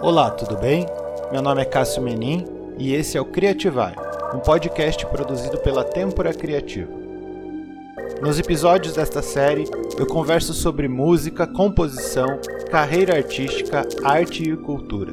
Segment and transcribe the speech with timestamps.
[0.00, 0.86] Olá, tudo bem?
[1.30, 2.44] Meu nome é Cássio Menin
[2.78, 3.94] e esse é o Criativar,
[4.34, 6.90] um podcast produzido pela Tempora Criativa.
[8.22, 9.64] Nos episódios desta série,
[9.98, 15.12] eu converso sobre música, composição, carreira artística, arte e cultura.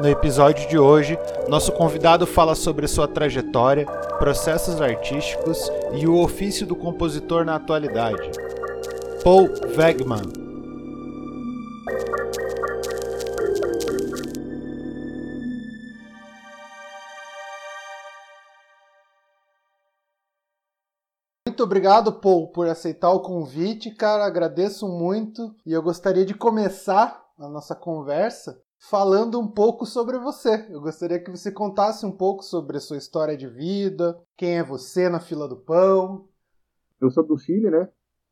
[0.00, 3.86] No episódio de hoje, nosso convidado fala sobre sua trajetória,
[4.18, 8.30] processos artísticos e o ofício do compositor na atualidade.
[9.22, 10.47] Paul Wegman
[21.58, 24.24] Muito obrigado, Paul, por aceitar o convite, cara.
[24.24, 30.68] Agradeço muito e eu gostaria de começar a nossa conversa falando um pouco sobre você.
[30.70, 34.62] Eu gostaria que você contasse um pouco sobre a sua história de vida, quem é
[34.62, 36.28] você na fila do pão.
[37.00, 37.88] Eu sou do Chile, né?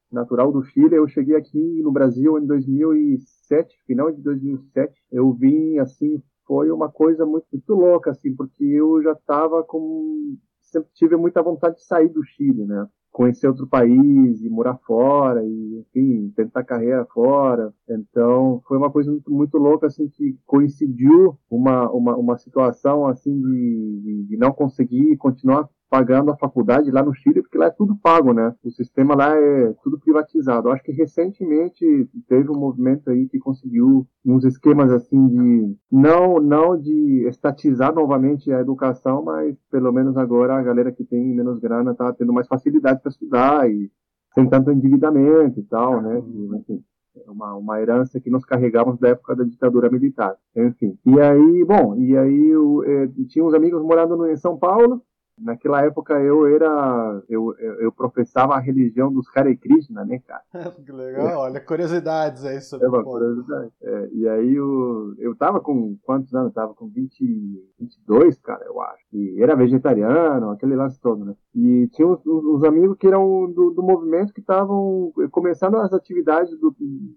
[0.08, 0.94] Natural do Chile.
[0.94, 5.02] Eu cheguei aqui no Brasil em 2007, final de 2007.
[5.10, 10.36] Eu vim assim, foi uma coisa muito, muito louca assim, porque eu já estava com
[10.60, 12.86] sempre tive muita vontade de sair do Chile, né?
[13.16, 17.72] Conhecer outro país e morar fora e enfim tentar carreira fora.
[17.88, 23.40] Então foi uma coisa muito, muito louca assim que coincidiu uma uma, uma situação assim
[23.40, 27.96] de, de não conseguir continuar pagando a faculdade lá no Chile, porque lá é tudo
[27.96, 28.54] pago, né?
[28.62, 30.68] O sistema lá é tudo privatizado.
[30.68, 36.38] Eu acho que recentemente teve um movimento aí que conseguiu uns esquemas assim de não
[36.38, 41.58] não de estatizar novamente a educação, mas pelo menos agora a galera que tem menos
[41.58, 43.90] grana tá tendo mais facilidade para estudar e
[44.34, 46.22] sem tanto endividamento e tal, né?
[46.26, 46.84] E, enfim,
[47.26, 50.98] é uma, uma herança que nós carregamos da época da ditadura militar, enfim.
[51.06, 55.02] E aí, bom, e aí eu, eh, tinha uns amigos morando em São Paulo,
[55.38, 57.22] Naquela época eu era.
[57.28, 60.42] Eu, eu, professava a religião dos Hare Krishna, né, cara?
[60.84, 61.36] que legal, é.
[61.36, 63.70] olha, curiosidades aí sobre é uma curiosidade.
[63.82, 66.48] É, e aí eu, eu tava com quantos anos?
[66.48, 69.04] Eu tava com 20, 22, cara, eu acho.
[69.12, 71.34] E era vegetariano, aquele lance todo, né?
[71.54, 76.58] E tinha uns, uns amigos que eram do, do movimento que estavam começando as atividades
[76.58, 76.74] do,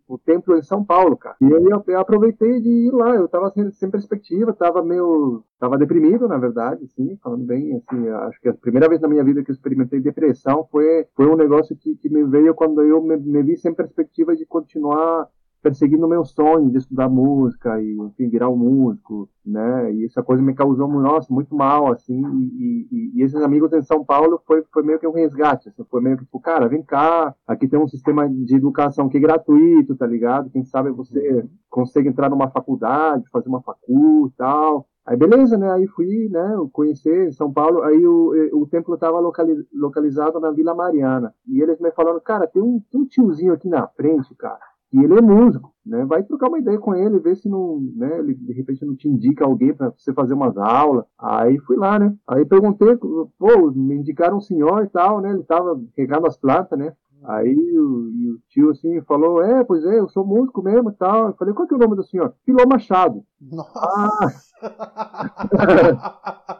[0.08, 1.36] do templo em São Paulo, cara.
[1.42, 5.44] E aí eu, eu aproveitei de ir lá, eu tava sem, sem perspectiva, tava meio.
[5.60, 9.24] tava deprimido, na verdade, sim, falando bem, assim, acho que a primeira vez na minha
[9.24, 13.02] vida que eu experimentei depressão foi, foi um negócio que, que me veio quando eu
[13.02, 15.28] me, me vi sem perspectiva de continuar
[15.62, 19.94] perseguindo o meu sonho de estudar música e enfim virar um músico né?
[19.94, 22.22] E essa coisa me causou nossa, muito mal assim
[22.58, 25.84] e, e, e, esses amigos em São Paulo foi foi meio que um resgate assim,
[25.90, 29.22] foi meio que tipo cara vem cá aqui tem um sistema de educação que é
[29.22, 30.50] gratuito tá ligado?
[30.50, 35.72] Quem sabe você consegue entrar numa faculdade fazer uma facul e tal Aí beleza, né?
[35.72, 36.56] Aí fui, né?
[36.72, 37.82] Conhecer São Paulo.
[37.82, 41.34] Aí o, o templo estava localiz, localizado na Vila Mariana.
[41.48, 44.60] E eles me falaram, cara, tem um, tem um tiozinho aqui na frente, cara.
[44.94, 46.06] E ele é músico, né?
[46.06, 48.20] Vai trocar uma ideia com ele, ver se não, né?
[48.20, 51.06] Ele de repente não te indica alguém para você fazer umas aulas.
[51.18, 52.16] Aí fui lá, né?
[52.28, 55.32] Aí perguntei, pô, me indicaram um senhor e tal, né?
[55.32, 56.94] Ele tava regando as plantas, né?
[57.26, 61.28] Aí o, o, tio assim falou, é, pois é, eu sou músico mesmo e tal.
[61.28, 62.34] Eu falei, qual que é o nome do senhor?
[62.46, 63.24] Filó Machado.
[63.42, 64.50] Nossa!
[64.62, 65.00] Ah.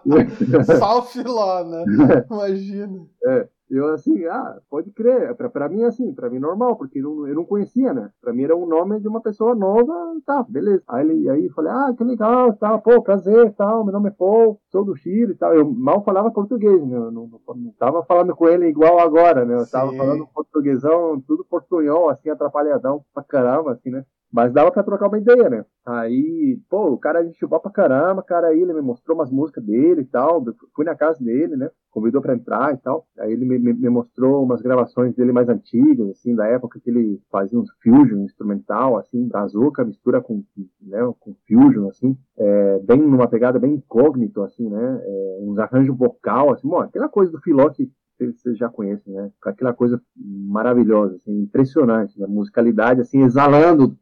[0.80, 1.84] Só o Filó, né?
[2.30, 3.06] Imagina.
[3.26, 3.48] É.
[3.70, 5.36] Eu assim, ah, pode crer.
[5.36, 8.10] Pra, pra mim, assim, pra mim normal, porque eu, eu não conhecia, né?
[8.20, 9.94] Pra mim era um nome de uma pessoa nova,
[10.26, 10.82] tá, beleza.
[10.88, 14.60] Aí, ele, aí falei, ah, que legal, tá, pô, prazer, tal, meu nome é Paul,
[14.72, 15.54] sou do Chile e tal.
[15.54, 16.98] Eu mal falava português, né?
[16.98, 19.54] Eu não, não, não tava falando com ele igual agora, né?
[19.54, 19.72] Eu Sim.
[19.72, 24.04] tava falando portuguesão, tudo portunhol, assim, atrapalhadão pra caramba, assim, né?
[24.32, 25.66] Mas dava pra trocar uma ideia, né?
[25.86, 29.32] Aí, pô, o cara a gente boa pra caramba, cara aí, ele me mostrou umas
[29.32, 30.46] músicas dele e tal.
[30.76, 31.70] Fui na casa dele, né?
[31.90, 33.08] Convidou pra entrar e tal.
[33.20, 36.92] Aí ele me, me, me mostrou umas gravações dele mais antigas, assim, da época que
[36.92, 40.44] ele fazia uns fusion instrumental, assim, brazuca, mistura com,
[40.80, 45.02] né, com fusion, assim, é, bem numa pegada bem incógnito, assim, né?
[45.04, 47.92] É, uns arranjos vocal, assim, bom, aquela coisa do Filó que
[48.28, 49.32] vocês já conhecem, né?
[49.44, 52.28] Aquela coisa maravilhosa, assim, impressionante, né?
[52.28, 53.98] Musicalidade, assim, exalando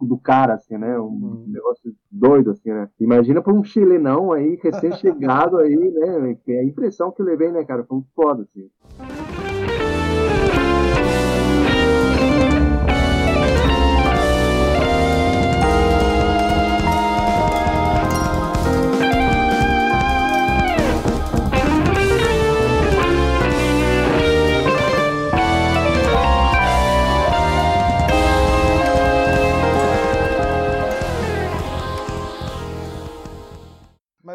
[0.00, 0.98] do cara, assim, né?
[0.98, 1.44] Um uhum.
[1.48, 2.88] negócio doido, assim, né?
[3.00, 6.36] Imagina para um chilenão aí, recém-chegado aí, né?
[6.48, 7.84] É a impressão que eu levei, né, cara?
[7.84, 8.68] Foi muito foda, assim.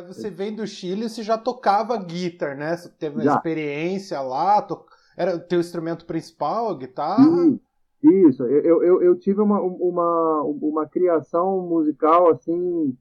[0.07, 2.75] Você vem do Chile, você já tocava guitar, né?
[2.75, 3.35] Você teve uma já.
[3.35, 4.85] experiência lá, to...
[5.15, 7.57] era o teu instrumento principal, a guitarra?
[8.01, 12.95] Isso, eu, eu, eu tive uma, uma, uma criação musical, assim,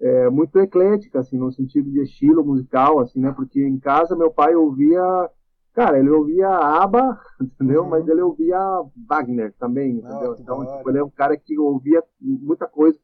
[0.00, 3.32] é, muito eclética, assim, no sentido de estilo musical, assim, né?
[3.32, 5.02] Porque em casa meu pai ouvia,
[5.72, 7.82] cara, ele ouvia ABBA, entendeu?
[7.82, 7.88] Uhum.
[7.88, 8.58] Mas ele ouvia
[9.08, 10.36] Wagner também, ah, entendeu?
[10.38, 12.98] então, tipo, ele é um cara que ouvia muita coisa,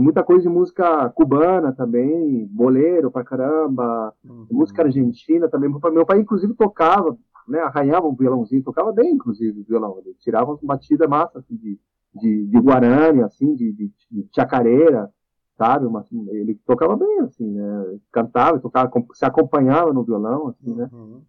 [0.00, 4.46] muita coisa de música cubana também, boleiro pra caramba, uhum.
[4.50, 5.70] música argentina também.
[5.92, 7.16] Meu pai, inclusive, tocava,
[7.46, 7.60] né?
[7.60, 9.98] Arranhava um violãozinho, tocava bem, inclusive, o violão.
[9.98, 11.78] Ele tirava uma batida massa, assim, de,
[12.14, 15.10] de, de guarani, assim, de, de, de chacareira
[15.58, 15.86] sabe?
[15.86, 17.98] Uma, assim, ele tocava bem, assim, né?
[18.12, 20.88] Cantava, tocava, se acompanhava no violão, assim, né?
[20.92, 21.20] Uhum.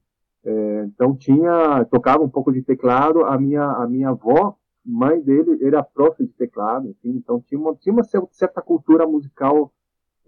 [0.46, 3.26] É, então tinha, tocava um pouco de teclado.
[3.26, 7.76] A minha, a minha avó, mãe dele, era prof de teclado, assim, então tinha uma,
[7.76, 9.72] tinha uma certa cultura musical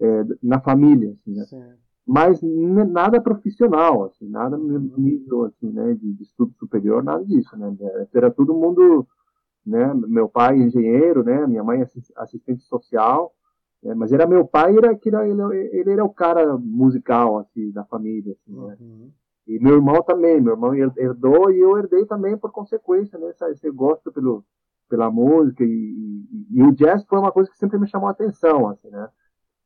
[0.00, 1.76] é, na família, assim, né?
[2.04, 4.92] Mas nada profissional, assim, nada uhum.
[4.98, 7.74] nível, assim, né, de, de estudo superior, nada disso, né?
[8.12, 9.06] Era todo mundo,
[9.64, 9.94] né?
[9.94, 11.46] Meu pai engenheiro, né?
[11.46, 11.82] Minha mãe
[12.16, 13.32] assistente social,
[13.84, 17.84] é, mas era meu pai, era, era, ele, ele era o cara musical, assim, da
[17.84, 18.76] família, assim, né?
[19.46, 23.30] E meu irmão também, meu irmão herdou e eu herdei também por consequência, né?
[23.30, 24.44] Esse, esse gosto pelo,
[24.88, 28.12] pela música e, e, e, o jazz foi uma coisa que sempre me chamou a
[28.12, 29.08] atenção, assim, né?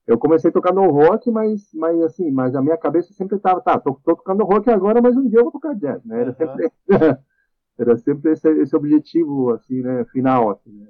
[0.06, 3.61] Eu comecei a tocar no rock, mas, mas assim, mas a minha cabeça sempre estava,
[3.61, 6.20] tá, tô, tô, tocando rock agora, mas um dia eu vou tocar jazz, né?
[6.20, 6.37] Era uhum.
[6.37, 6.72] sempre,
[7.79, 10.05] era sempre esse, esse objetivo, assim, né?
[10.06, 10.88] Final, assim, né?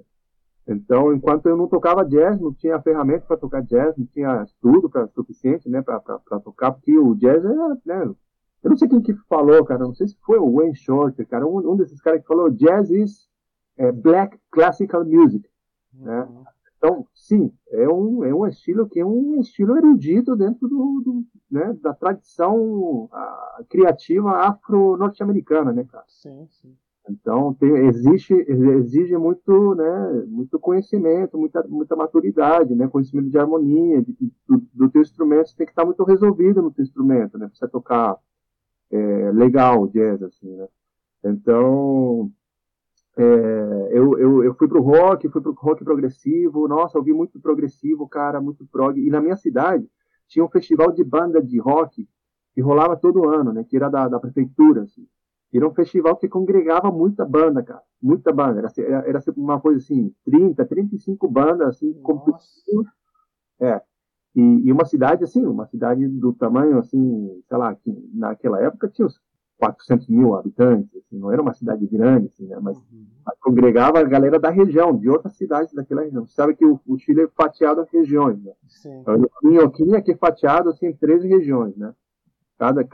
[0.69, 4.91] Então, enquanto eu não tocava jazz, não tinha ferramenta para tocar jazz, não tinha estudo
[4.91, 6.01] pra, suficiente né, para
[6.41, 7.49] tocar, porque o jazz é.
[7.85, 8.15] Né,
[8.63, 11.47] eu não sei quem que falou, cara, não sei se foi o Wayne Shorter, cara,
[11.47, 13.29] um, um desses caras que falou: jazz is
[13.77, 15.49] é, black classical music.
[15.95, 16.23] Né?
[16.23, 16.45] Uhum.
[16.79, 21.25] Então, sim, é um, é um estilo que é um estilo erudito dentro do, do
[21.51, 26.05] né, da tradição a, criativa afro-norte-americana, né, cara?
[26.07, 26.77] Sim, sim.
[27.09, 34.03] Então, tem, existe, exige muito, né, muito conhecimento, muita, muita maturidade, né, conhecimento de harmonia,
[34.03, 34.13] de,
[34.47, 37.57] do, do teu instrumento, você tem que estar muito resolvido no teu instrumento, né, para
[37.57, 38.17] você tocar
[38.91, 40.69] é, legal jazz, assim, né.
[41.25, 42.31] Então,
[43.17, 43.23] é,
[43.93, 48.09] eu, eu, eu fui pro rock, fui pro rock progressivo, nossa, eu vi muito progressivo,
[48.09, 49.89] cara, muito prog, e na minha cidade
[50.29, 52.09] tinha um festival de banda de rock
[52.55, 55.07] que rolava todo ano, né, que era da, da prefeitura, assim.
[55.57, 57.83] Era um festival que congregava muita banda, cara.
[58.03, 58.59] Muita banda.
[58.59, 62.87] Era, era, era uma coisa assim, 30, 35 bandas, assim, competitivas.
[63.61, 63.81] É.
[64.37, 68.89] E, e, uma cidade, assim, uma cidade do tamanho, assim, sei lá, que naquela época
[68.89, 69.19] tinha uns
[69.59, 73.07] 400 mil habitantes, assim, não era uma cidade grande, assim, né, mas, uhum.
[73.25, 76.27] mas, congregava a galera da região, de outras cidades daquela região.
[76.27, 78.53] Você sabe que o, o Chile é fatiado em regiões, né?
[78.69, 79.01] Sim.
[79.01, 81.95] Então, tinha aqui fatiado, assim, em 13 regiões, né?
[82.59, 82.87] cada,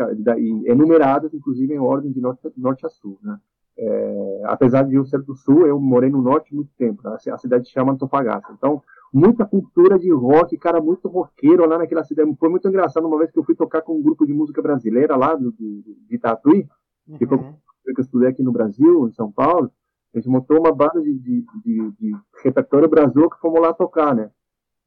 [0.66, 3.18] enumeradas, inclusive, em ordem de norte, norte a sul.
[3.22, 3.38] Né?
[3.78, 7.02] É, apesar de eu ser do sul, eu morei no norte muito tempo.
[7.04, 7.16] Né?
[7.32, 8.52] A cidade se chama Antofagasta.
[8.52, 12.34] Então, muita cultura de rock, cara, muito roqueiro lá naquela cidade.
[12.38, 15.16] Foi muito engraçado uma vez que eu fui tocar com um grupo de música brasileira
[15.16, 16.66] lá do, do, de Tatuí,
[17.06, 17.18] uhum.
[17.18, 19.70] que, foi, que eu estudei aqui no Brasil, em São Paulo.
[20.14, 24.14] A gente montou uma banda de, de, de, de repertório brasileiro que fomos lá tocar,
[24.14, 24.30] né?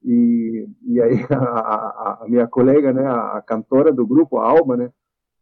[0.04, 4.92] E, e aí a, a, minha colega, né, a, cantora do grupo, a Alma, né,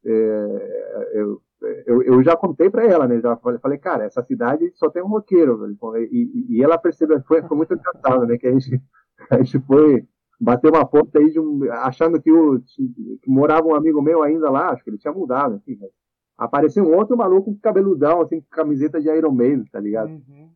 [0.05, 1.41] é, eu,
[1.85, 5.03] eu, eu, já contei para ela, né, já falei, falei, cara, essa cidade só tem
[5.03, 5.67] um roqueiro,
[6.11, 8.81] e, e, ela percebeu, foi, foi muito engraçado, né, que a gente,
[9.29, 10.07] a gente foi
[10.39, 14.49] bater uma foto aí de um, achando que, o, que morava um amigo meu ainda
[14.49, 15.89] lá, acho que ele tinha mudado, assim, mas
[16.37, 20.09] apareceu um outro maluco com cabeludão, assim, com camiseta de Iron Maiden, tá ligado?
[20.09, 20.51] Uhum.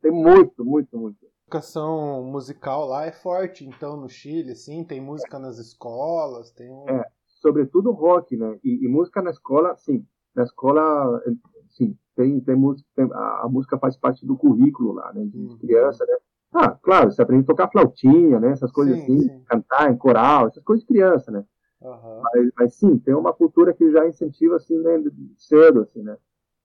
[0.00, 1.16] Tem muito, muito, muito
[1.54, 6.88] educação musical lá é forte, então, no Chile, assim, tem música nas escolas, tem um...
[6.88, 7.04] É,
[7.40, 8.58] sobretudo rock, né?
[8.64, 10.04] E, e, música na escola, sim.
[10.34, 11.22] Na escola,
[11.70, 15.24] sim, tem, tem música, tem, a, a, música faz parte do currículo lá, né?
[15.24, 15.58] De uhum.
[15.58, 16.16] criança, né?
[16.52, 18.50] Ah, claro, você aprende a tocar flautinha, né?
[18.50, 19.42] Essas coisas sim, assim, sim.
[19.46, 21.44] cantar em coral, essas coisas de criança, né?
[21.80, 22.22] Uhum.
[22.22, 25.02] Mas, mas, sim, tem uma cultura que já incentiva, assim, né,
[25.36, 26.16] cedo, assim, né?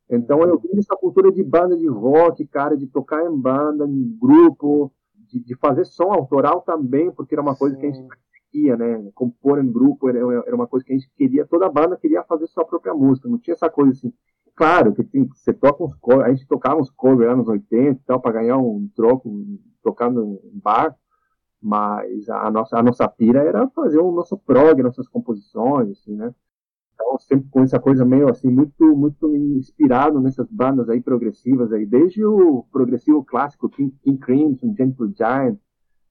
[0.09, 4.17] Então eu vi essa cultura de banda de rock, cara, de tocar em banda, em
[4.19, 7.81] grupo, de, de fazer som autoral também, porque era uma coisa Sim.
[7.81, 8.07] que a gente
[8.51, 9.11] queria, né?
[9.13, 12.47] Compor em grupo era, era uma coisa que a gente queria, toda banda queria fazer
[12.47, 14.13] sua própria música, não tinha essa coisa assim.
[14.55, 17.95] Claro que assim, você toca uns covers, a gente tocava uns covers anos 80 e
[18.05, 19.31] tal, para ganhar um troco
[19.81, 20.95] tocando em bar,
[21.61, 26.33] mas a nossa, a nossa pira era fazer o nosso prog, nossas composições, assim, né?
[26.93, 31.85] Então, sempre com essa coisa meio assim, muito, muito inspirado nessas bandas aí progressivas aí,
[31.85, 35.57] desde o progressivo clássico, King, King Crimson, Gentle Giant,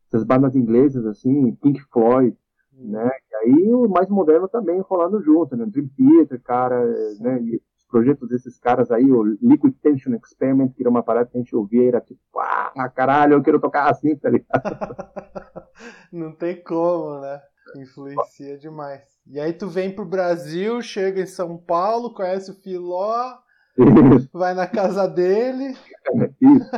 [0.09, 2.37] essas bandas inglesas assim, Pink Floyd,
[2.75, 2.91] hum.
[2.91, 3.11] né?
[3.31, 5.67] E aí o mais moderno também rolando junto, né?
[5.67, 7.23] Dream Theater, cara, Sim.
[7.23, 7.43] né?
[7.43, 11.37] E os projetos desses caras aí, o Liquid Tension Experiment, que era uma parada que
[11.37, 14.62] a gente ouvia, era tipo, ah, caralho, eu quero tocar assim, tá ligado?
[16.12, 17.41] Não tem como, né?
[17.77, 19.03] Influencia demais.
[19.27, 23.37] E aí tu vem pro Brasil, chega em São Paulo, conhece o Filó,
[24.32, 25.75] vai na casa dele.
[26.40, 26.70] Isso.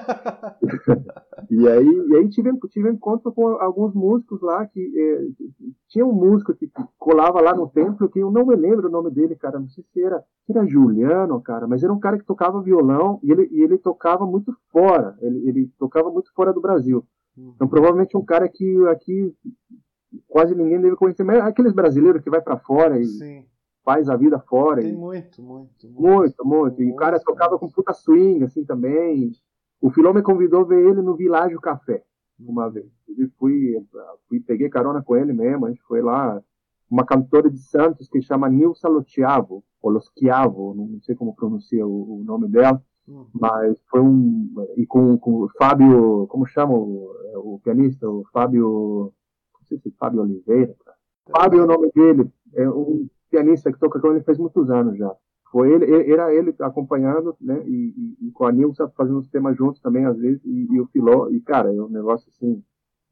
[1.51, 5.45] e aí, e aí tive, tive encontro com alguns músicos lá que é,
[5.89, 8.93] tinha um músico que, que, colava lá no templo que eu não me lembro o
[8.93, 9.59] nome dele, cara.
[9.59, 13.21] Não sei se era, se era Juliano, cara, mas era um cara que tocava violão
[13.23, 15.17] e ele, e ele tocava muito fora.
[15.21, 17.05] Ele, ele tocava muito fora do Brasil.
[17.37, 19.35] Então provavelmente um cara que aqui
[20.29, 23.45] quase ninguém deve conhecer, mas aqueles brasileiros que vai para fora e Sim.
[23.85, 24.81] Faz a vida fora.
[24.81, 24.97] Tem e...
[24.97, 26.01] muito, muito, muito.
[26.01, 26.83] Muito, muito.
[26.83, 29.33] E o cara tocava com puta swing, assim, também.
[29.81, 32.03] O Filó me convidou a ver ele no Világio Café,
[32.39, 32.87] uma vez.
[33.17, 33.75] Eu fui,
[34.29, 36.43] fui, peguei carona com ele mesmo, a gente foi lá.
[36.91, 42.21] Uma cantora de Santos que chama Nilsa Lotiavo, ou Loschiavo, não sei como pronuncia o,
[42.21, 42.83] o nome dela.
[43.07, 43.27] Uhum.
[43.33, 44.53] Mas foi um.
[44.77, 46.27] E com, com o Fábio.
[46.27, 48.09] Como chama o, o pianista?
[48.11, 49.15] O Fábio
[49.71, 50.97] sei se Fábio Oliveira, cara.
[51.31, 54.97] Fábio é o nome dele, é um pianista que toca com ele faz muitos anos
[54.97, 55.15] já.
[55.51, 59.57] Foi ele, era ele acompanhando, né, e, e, e com a Nilson fazendo os temas
[59.57, 62.63] juntos também, às vezes, e, e o Filó, e cara, é um negócio assim,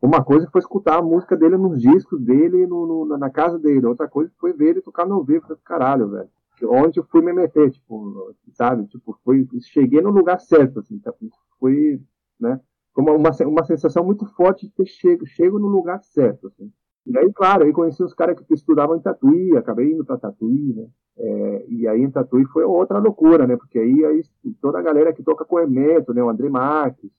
[0.01, 3.87] uma coisa foi escutar a música dele nos discos dele, no, no, na casa dele,
[3.87, 6.29] outra coisa foi ver ele tocar no vivo, caralho, velho.
[6.63, 11.13] Onde eu fui me meter, tipo, sabe, tipo, foi, cheguei no lugar certo, assim, tá?
[11.59, 12.01] foi,
[12.39, 12.61] né,
[13.01, 16.49] uma, uma, uma sensação muito forte de ter chego, chego no lugar certo.
[16.49, 16.73] Assim.
[17.09, 20.75] E aí, claro, aí conheci os caras que estudavam em Tatuí, acabei indo para Tatuí,
[20.75, 20.87] né?
[21.17, 23.57] É, e aí em Tatuí foi outra loucura, né?
[23.57, 24.23] Porque aí, aí
[24.61, 26.23] toda a galera que toca com o Hermeto, né?
[26.23, 27.11] O André Marques,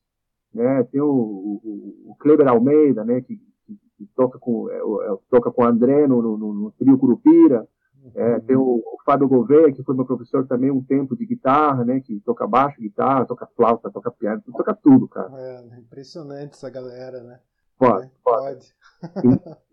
[0.53, 0.84] né?
[0.84, 3.19] Tem o, o, o Kleber Almeida, né?
[3.22, 6.98] Que, que, que toca com é, é toca com o André no, no, no trio
[6.98, 7.67] Curupira.
[8.15, 11.84] É, tem o, o Fábio Gouveia, que foi meu professor também um tempo de guitarra,
[11.84, 12.00] né?
[12.00, 15.31] Que toca baixo, guitarra, toca flauta, toca piano, toca tudo, cara.
[15.36, 17.39] É, impressionante essa galera, né?
[17.79, 18.74] Pode, é, pode.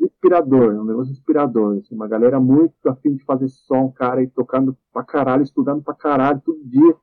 [0.01, 1.79] Inspirador, é um negócio inspirador.
[1.79, 5.95] Assim, uma galera muito afim de fazer som, cara, e tocando pra caralho, estudando pra
[5.95, 6.95] caralho, todo dia.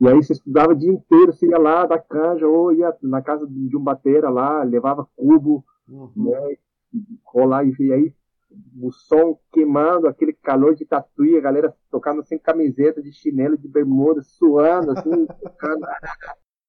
[0.00, 3.22] E aí você estudava o dia inteiro, você ia lá da canja, ou ia na
[3.22, 6.10] casa de um batera lá, levava cubo, uhum.
[6.16, 6.56] né?
[7.24, 8.14] Rolar, e aí
[8.80, 13.68] o som queimando, aquele calor de tatuí, a galera tocando sem camiseta, de chinelo, de
[13.68, 15.86] bermuda, suando, assim, tocando,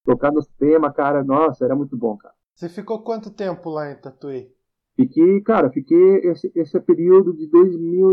[0.04, 1.22] tocando os temas, cara.
[1.22, 2.34] Nossa, era muito bom, cara.
[2.56, 4.50] Você ficou quanto tempo lá em Tatuí?
[4.94, 8.12] Fiquei, cara, fiquei esse, esse período de 2000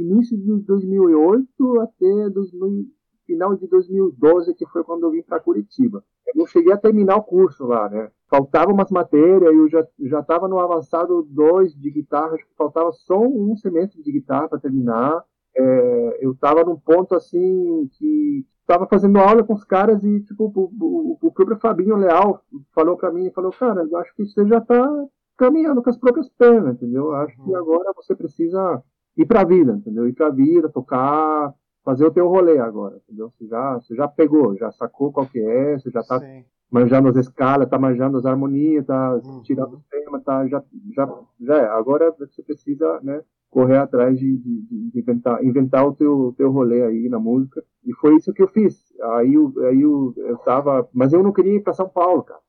[0.00, 2.86] início de 2008 até 2000,
[3.24, 6.02] final de 2012, que foi quando eu vim para Curitiba.
[6.26, 8.10] Eu não cheguei a terminar o curso lá, né?
[8.28, 13.54] Faltava umas matérias, eu já já estava no avançado 2 de guitarra, faltava só um
[13.56, 15.22] semestre de guitarra para terminar.
[15.56, 20.52] É, eu estava num ponto assim que estava fazendo aula com os caras e tipo
[20.54, 22.42] o, o, o próprio Fabinho Leal
[22.74, 26.28] falou para mim, falou, cara, eu acho que você já está caminhando com as próprias
[26.30, 27.04] pernas, entendeu?
[27.04, 27.56] Eu acho que uhum.
[27.56, 28.82] agora você precisa
[29.16, 30.08] ir para a vida, entendeu?
[30.08, 33.32] Ir para a vida, tocar, fazer o teu rolê agora, entendeu?
[33.38, 36.44] Você já, você já pegou, já sacou qual que é, você já tá Sim.
[36.70, 39.42] manjando as escalas, tá manjando as harmonias, tá uhum.
[39.42, 40.62] tirando os temas, tá, já,
[40.94, 41.08] já,
[41.40, 41.68] já é.
[41.68, 43.22] Agora você precisa, né,
[43.56, 47.64] correr atrás de, de, de, inventar, inventar o teu, teu rolê aí na música.
[47.86, 48.94] E foi isso que eu fiz.
[49.00, 49.34] Aí,
[49.66, 52.40] aí eu, eu tava, mas eu não queria ir para São Paulo, cara.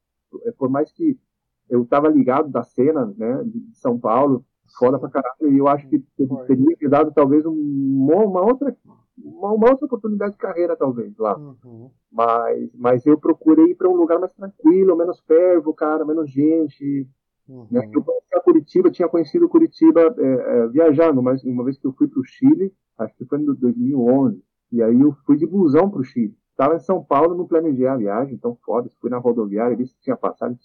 [0.44, 1.18] É, por mais que
[1.70, 4.44] eu tava ligado da cena, né, de São Paulo,
[4.78, 6.04] foda pra caralho, e eu acho que
[6.46, 8.76] teria que dado talvez um, uma outra
[9.18, 11.38] uma, uma, outra oportunidade de carreira, talvez, lá.
[11.38, 11.90] Uhum.
[12.12, 17.08] Mas, mas eu procurei ir para um lugar mais tranquilo, menos fervo, cara, menos gente.
[17.48, 17.68] Uhum.
[17.72, 17.89] Né?
[17.94, 22.08] Eu conheci Curitiba, tinha conhecido Curitiba é, é, viajando, mas uma vez que eu fui
[22.08, 26.00] para o Chile, acho que foi em 2011, e aí eu fui de busão para
[26.00, 26.36] o Chile.
[26.51, 30.00] Estava em São Paulo, não planejei a viagem, então foda fui na rodoviária, vi se
[30.01, 30.58] tinha passado.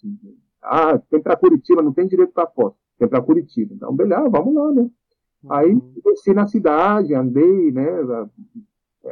[0.61, 3.73] ah, tem para Curitiba, não tem direito para posse, tem para Curitiba.
[3.75, 4.89] Então, beleza, vamos lá, né?
[5.49, 7.85] Aí desci na cidade, andei, né?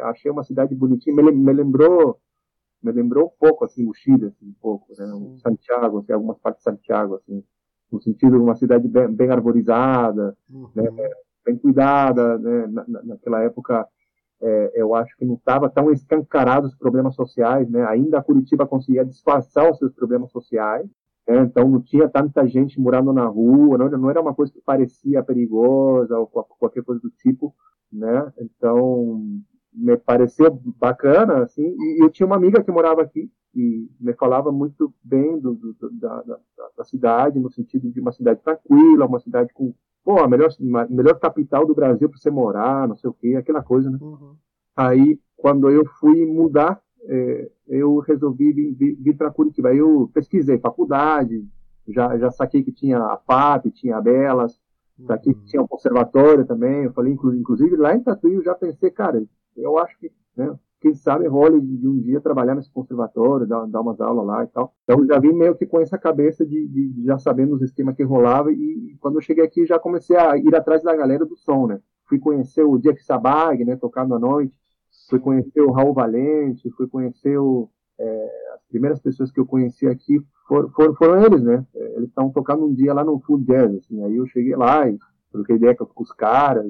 [0.04, 2.20] Achei uma cidade bonitinha, me, me lembrou
[2.82, 5.06] me lembrou um pouco assim o Chile, assim, um pouco, né?
[5.38, 7.44] Santiago, assim, algumas partes de Santiago, assim,
[7.92, 10.70] no sentido de uma cidade bem, bem arborizada, uhum.
[10.76, 11.10] né?
[11.46, 12.68] bem cuidada, né?
[12.68, 13.86] Na, naquela época
[14.42, 17.86] é, eu acho que não estava tão escancarado os problemas sociais, né?
[17.86, 20.90] Ainda a Curitiba conseguia disfarçar os seus problemas sociais,
[21.28, 21.42] né?
[21.42, 25.24] Então não tinha tanta gente morando na rua, não, não, era uma coisa que parecia
[25.24, 27.54] perigosa ou qualquer coisa do tipo,
[27.92, 28.32] né?
[28.40, 29.22] Então
[29.74, 34.52] me pareceu bacana, assim, e eu tinha uma amiga que morava aqui e me falava
[34.52, 36.40] muito bem do, do, da, da,
[36.78, 40.86] da, cidade, no sentido de uma cidade tranquila, uma cidade com, pô, a melhor, a
[40.88, 43.98] melhor capital do Brasil para você morar, não sei o quê, aquela coisa, né?
[44.02, 44.36] Uhum.
[44.76, 49.70] Aí, quando eu fui mudar, é, eu resolvi vir, vir, vir para Curitiba.
[49.70, 51.46] Aí eu pesquisei faculdade,
[51.88, 54.60] já, já saquei que tinha a FAP, tinha a Belas,
[55.06, 56.86] saquei que tinha um conservatório também.
[56.86, 59.24] Eu falei, inclusive, lá em Tatuí eu já pensei, cara,
[59.58, 63.82] eu acho que, né, quem sabe role de, um dia trabalhar nesse conservatório, dar, dar
[63.82, 64.74] umas aulas lá e tal.
[64.84, 68.04] Então já vim meio que com essa cabeça de, de, já sabendo os esquemas que
[68.04, 71.68] rolava e, quando eu cheguei aqui já comecei a ir atrás da galera do som,
[71.68, 71.80] né?
[72.10, 74.54] Fui conhecer o Jeff Sabag, né, tocando à noite,
[75.08, 77.70] fui conhecer o Raul Valente, fui conhecer o,
[78.00, 81.64] é, as primeiras pessoas que eu conheci aqui foram, foram, foram eles, né?
[81.76, 84.90] É, eles estavam tocando um dia lá no Full Jazz, assim, aí eu cheguei lá
[84.90, 84.98] e
[85.32, 86.66] troquei ideia com os caras,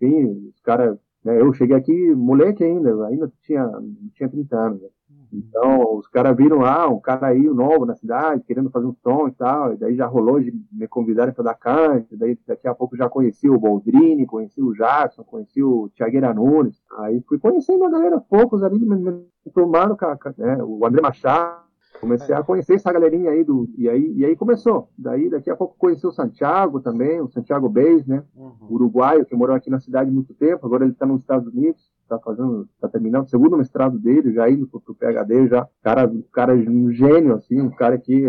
[0.00, 0.98] enfim, os caras?
[1.34, 3.70] Eu cheguei aqui moleque ainda, ainda tinha,
[4.14, 4.82] tinha 30 anos.
[4.82, 4.88] Né?
[5.10, 5.26] Uhum.
[5.32, 9.28] Então, os caras viram, ah, um cara aí novo na cidade, querendo fazer um som
[9.28, 12.74] e tal, e daí já rolou de me convidarem para dar cante, daí daqui a
[12.74, 17.84] pouco já conheci o Boldrini, conheci o Jackson, conheci o Tiagueira Nunes, aí fui conhecendo
[17.84, 19.96] a galera, poucos ali, me, me, me tomaram,
[20.38, 21.65] né, o André Machado,
[22.00, 23.68] Comecei a conhecer essa galerinha aí do.
[23.76, 24.88] E aí, e aí começou.
[24.96, 28.22] Daí, daqui a pouco conheci o Santiago também, o Santiago Beis, né?
[28.34, 28.54] Uhum.
[28.70, 31.90] Uruguaio, que morou aqui na cidade há muito tempo, agora ele está nos Estados Unidos,
[32.02, 35.68] está fazendo, está terminando o segundo mestrado dele, já indo pro, pro PHD, já.
[35.82, 38.26] Cara, cara um gênio, assim, um cara que,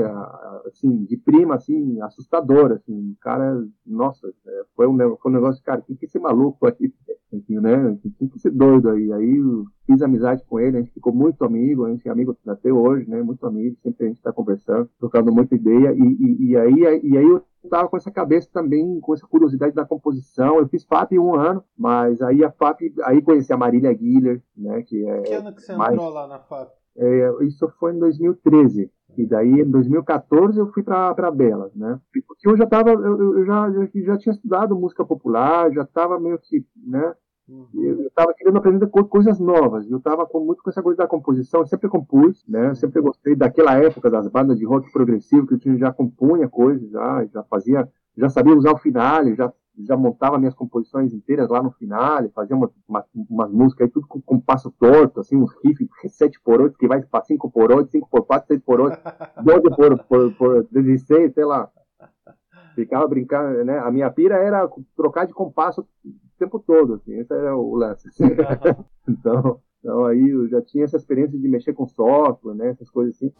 [0.65, 5.63] assim, de prima, assim, assustador, assim, um cara, nossa, é, foi um, foi um negócio,
[5.63, 6.93] cara, que que esse maluco aí?
[7.37, 7.97] Enfim, né?
[8.17, 9.11] Tinha que ser doido aí.
[9.13, 9.41] Aí
[9.85, 13.09] fiz amizade com ele, a gente ficou muito amigo, a gente é amigo até hoje,
[13.09, 13.21] né?
[13.21, 15.93] Muito amigo, sempre a gente está conversando, trocando muita ideia.
[15.93, 19.75] E, e, e, aí, e aí eu estava com essa cabeça também, com essa curiosidade
[19.75, 20.57] da composição.
[20.57, 24.81] Eu fiz FAP um ano, mas aí a FAP, aí conheci a Marília Guiller, né?
[24.83, 26.71] Que, é que ano que você mais, entrou lá na FAP?
[26.97, 28.91] É, isso foi em 2013.
[29.17, 31.99] E daí, em 2014, eu fui para Belas, né?
[32.27, 36.19] Porque eu já tava, eu, eu já, eu já tinha estudado música popular, já estava
[36.19, 37.15] meio que, né?
[37.49, 39.89] Eu estava querendo aprender coisas novas.
[39.89, 41.61] Eu estava muito com essa coisa da composição.
[41.61, 42.69] Eu sempre compus, né?
[42.69, 46.49] Eu sempre gostei daquela época das bandas de rock progressivo que eu tinha, já compunha
[46.49, 51.49] coisas, já, já fazia, já sabia usar o finale, já já montava minhas composições inteiras
[51.49, 55.35] lá no final, fazia umas, umas, umas músicas aí, tudo com, com passo torto, assim,
[55.35, 58.61] uns riffs 7 por 8 que vai para 5 por 8, 5 por 4, 6
[58.61, 58.99] por 8,
[59.43, 61.69] 12 por, por, por 16, sei lá.
[62.77, 63.79] Ficava brincando, né?
[63.79, 68.07] A minha pira era trocar de compasso o tempo todo, assim, esse era o lance.
[68.07, 68.23] Assim.
[69.09, 72.69] então, então aí eu já tinha essa experiência de mexer com software, né?
[72.69, 73.33] Essas coisas assim.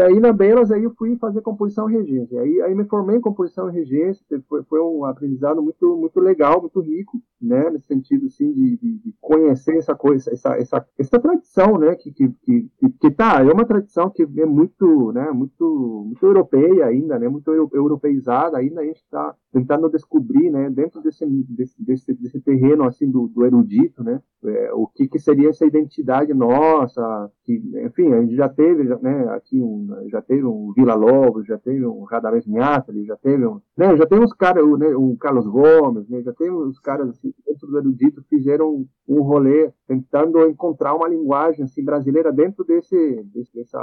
[0.00, 2.40] E aí na Belas aí eu fui fazer composição e regência.
[2.40, 6.58] Aí, aí me formei em composição e regência, foi, foi um aprendizado muito muito legal,
[6.58, 11.76] muito rico, né, nesse sentido assim de, de, conhecer essa coisa, essa, essa, essa tradição,
[11.78, 16.24] né, que, que, que, que, tá, é uma tradição que é muito, né, muito, muito
[16.24, 21.82] europeia ainda, né, muito europeizada, ainda a gente está tentando descobrir, né, dentro desse, desse,
[21.82, 26.32] desse, desse terreno assim do, do erudito, né, é, o que, que seria essa identidade
[26.32, 31.46] nossa, que, enfim, a gente já teve, né, aqui um já teve um Vila Lobos,
[31.46, 35.16] já teve um Radamés Miatali, já teve um, né, já tem uns caras, né, o
[35.16, 40.46] Carlos Gomes, né, já tem uns caras assim, dentro do erudito fizeram um rolê tentando
[40.46, 43.80] encontrar uma linguagem assim brasileira dentro desse, desse dessa,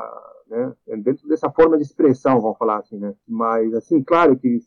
[0.48, 3.14] né, dentro dessa forma de expressão, vamos falar assim, né?
[3.28, 4.60] Mas assim, claro que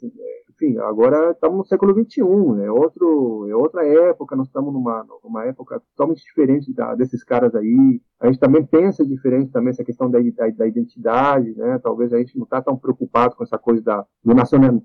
[0.61, 2.21] enfim, agora estamos no século XXI,
[2.63, 7.55] é outro, é outra época, nós estamos numa, numa época totalmente diferente da, desses caras
[7.55, 8.01] aí.
[8.21, 11.79] A gente também pensa diferente também essa questão da, da, da identidade, né?
[11.83, 14.35] Talvez a gente não está tão preocupado com essa coisa da, do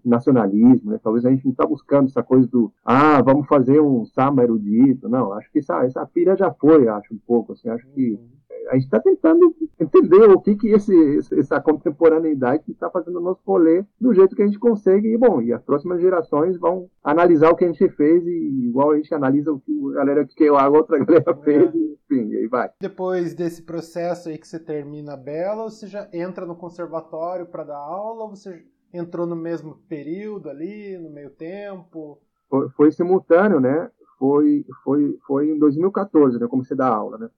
[0.06, 1.00] nacionalismo, né?
[1.04, 5.10] Talvez a gente não está buscando essa coisa do, ah, vamos fazer um samba erudito.
[5.10, 8.35] Não, acho que essa, essa pira já foi, acho um pouco, assim, acho que uhum
[8.70, 13.42] a gente está tentando entender o que que esse, essa contemporaneidade está fazendo o nosso
[13.46, 15.14] rolê do jeito que a gente consegue.
[15.14, 18.92] E bom e as próximas gerações vão analisar o que a gente fez e igual
[18.92, 21.44] a gente analisa o que a galera que a outra galera é.
[21.44, 21.78] fez é.
[21.78, 22.70] enfim e aí vai.
[22.80, 27.64] Depois desse processo aí que você termina a Bela você já entra no conservatório para
[27.64, 28.64] dar aula ou você
[28.94, 32.20] entrou no mesmo período ali no meio tempo?
[32.50, 33.90] Foi, foi simultâneo né?
[34.18, 36.46] Foi foi foi em 2014 né?
[36.46, 37.30] Eu comecei a dar aula né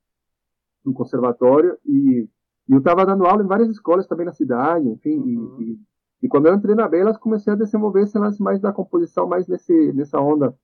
[0.87, 2.27] no conservatório e,
[2.67, 5.61] e eu estava dando aula em várias escolas também na cidade, enfim, uhum.
[5.61, 5.79] e,
[6.23, 9.93] e, quando eu entrei na Belas comecei a desenvolver lance mais da composição, mais nesse,
[9.93, 10.55] nessa onda,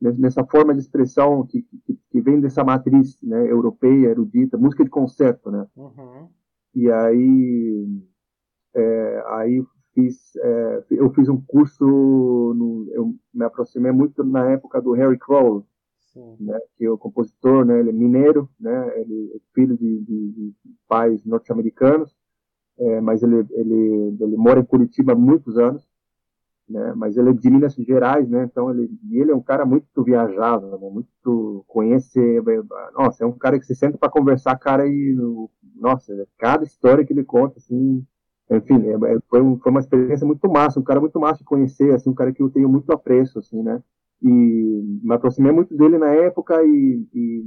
[0.00, 4.90] nessa forma de expressão que, que, que vem dessa matriz né, europeia, erudita, música de
[4.90, 5.66] concerto, né?
[5.76, 6.28] Uhum.
[6.74, 8.02] E aí,
[8.74, 14.80] é, aí fiz, é, eu fiz um curso, no, eu me aproximei muito na época
[14.80, 15.64] do Harry Crowell,
[16.14, 20.32] né, que é o compositor, né, ele é mineiro, né, ele é filho de, de,
[20.32, 20.54] de
[20.86, 22.14] pais norte-americanos,
[22.78, 25.88] é, mas ele, ele, ele mora em Curitiba há muitos anos,
[26.68, 30.02] né, mas ele é de Minas Gerais, né, então ele, ele é um cara muito
[30.02, 32.42] viajado, né, muito conhecer,
[32.94, 35.16] nossa, é um cara que se senta para conversar, cara, e,
[35.76, 38.04] nossa, cada história que ele conta, assim,
[38.50, 41.44] enfim, é, é, foi, um, foi uma experiência muito massa, um cara muito massa de
[41.44, 43.82] conhecer, assim, um cara que eu tenho muito apreço, assim, né,
[44.22, 47.44] e me aproximei muito dele na época e, e,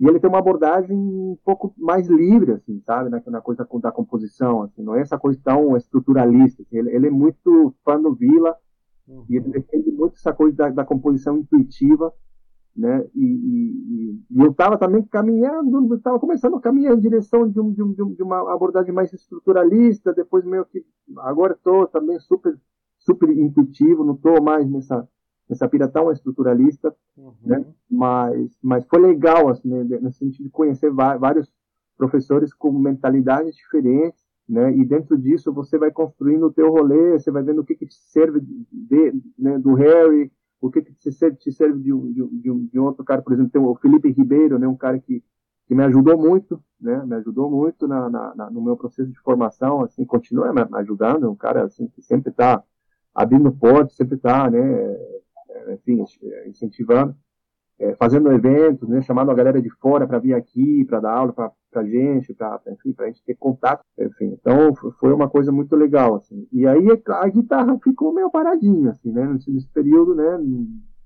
[0.00, 3.92] e, ele tem uma abordagem um pouco mais livre, assim, sabe, na, na coisa da
[3.92, 8.12] composição, assim, não é essa coisa tão estruturalista, assim, ele, ele, é muito fã do
[8.12, 8.56] Vila
[9.06, 9.24] uhum.
[9.30, 12.12] e ele defende muito essa coisa da, da composição intuitiva,
[12.76, 17.60] né, e, e, e eu estava também caminhando, estava começando a caminhar em direção de,
[17.60, 20.84] um, de, um, de, uma abordagem mais estruturalista, depois meio que,
[21.18, 22.58] agora estou também super,
[22.98, 25.08] super intuitivo, não estou mais nessa
[25.48, 27.32] essa pira tão estruturalista, uhum.
[27.44, 27.64] né?
[27.90, 29.98] Mas, mas foi legal, assim, né?
[30.00, 31.50] no sentido de conhecer vários
[31.96, 34.74] professores com mentalidades diferentes, né?
[34.76, 37.86] E dentro disso você vai construindo o teu rolê, você vai vendo o que que
[37.86, 40.30] te serve de, né, do Harry,
[40.60, 43.22] o que que te serve, te serve de, um, de, um, de um outro cara,
[43.22, 44.66] por exemplo, tem o Felipe Ribeiro, né?
[44.66, 45.22] Um cara que
[45.66, 47.02] que me ajudou muito, né?
[47.06, 51.30] Me ajudou muito na, na, na no meu processo de formação, assim, continua me ajudando,
[51.30, 52.62] um cara assim que sempre está
[53.14, 54.60] abrindo portas, sempre está, né?
[55.72, 57.14] Enfim, é, incentivando,
[57.78, 61.32] é, fazendo eventos, né, chamando a galera de fora para vir aqui, para dar aula
[61.32, 64.36] para gente, para a gente ter contato, enfim.
[64.40, 66.46] Então foi uma coisa muito legal, assim.
[66.52, 70.38] E aí a guitarra ficou meio paradinha, assim, né, nesse período, né,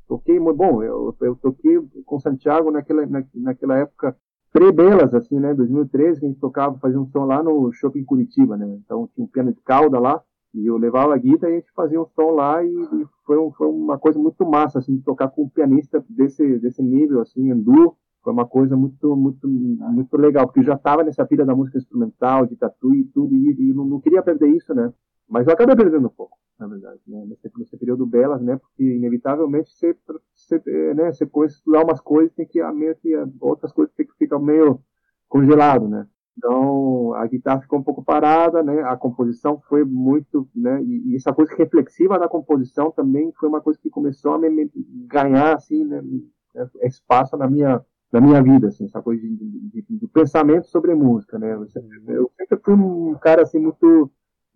[0.06, 4.16] toquei, bom, eu, eu toquei com Santiago naquela, na, naquela época
[4.52, 8.56] pré-belas, assim, né, 2013, que a gente tocava, fazia um som lá no Shopping Curitiba,
[8.56, 10.22] né, então tinha um piano de cauda lá,
[10.54, 13.38] e eu levava a guitarra e a gente fazia um som lá e, e foi,
[13.38, 17.50] um, foi, uma coisa muito massa, assim, tocar com um pianista desse, desse nível, assim,
[17.50, 17.96] Endu.
[18.22, 21.78] Foi uma coisa muito, muito, muito legal, porque eu já estava nessa pilha da música
[21.78, 24.92] instrumental, de tatu e tudo, e, e não, não, queria perder isso, né?
[25.28, 27.24] Mas eu acabei perdendo um pouco, na verdade, né?
[27.26, 28.56] nesse, nesse período belas, né?
[28.56, 29.96] Porque, inevitavelmente, você,
[30.34, 31.12] você, né?
[31.12, 34.80] você coisa, estudar umas coisas, tem que, meio que, outras coisas tem que ficar meio
[35.28, 36.06] congelado, né?
[36.38, 38.82] Então, a guitarra ficou um pouco parada, né?
[38.82, 40.80] A composição foi muito, né?
[40.84, 44.70] E, e essa coisa reflexiva da composição também foi uma coisa que começou a me,
[45.08, 46.00] ganhar, assim, né?
[46.84, 50.94] Espaço na minha, na minha vida, assim, essa coisa de, de, de, de pensamento sobre
[50.94, 51.54] música, né?
[51.54, 54.08] Eu sempre, eu sempre, fui um cara, assim, muito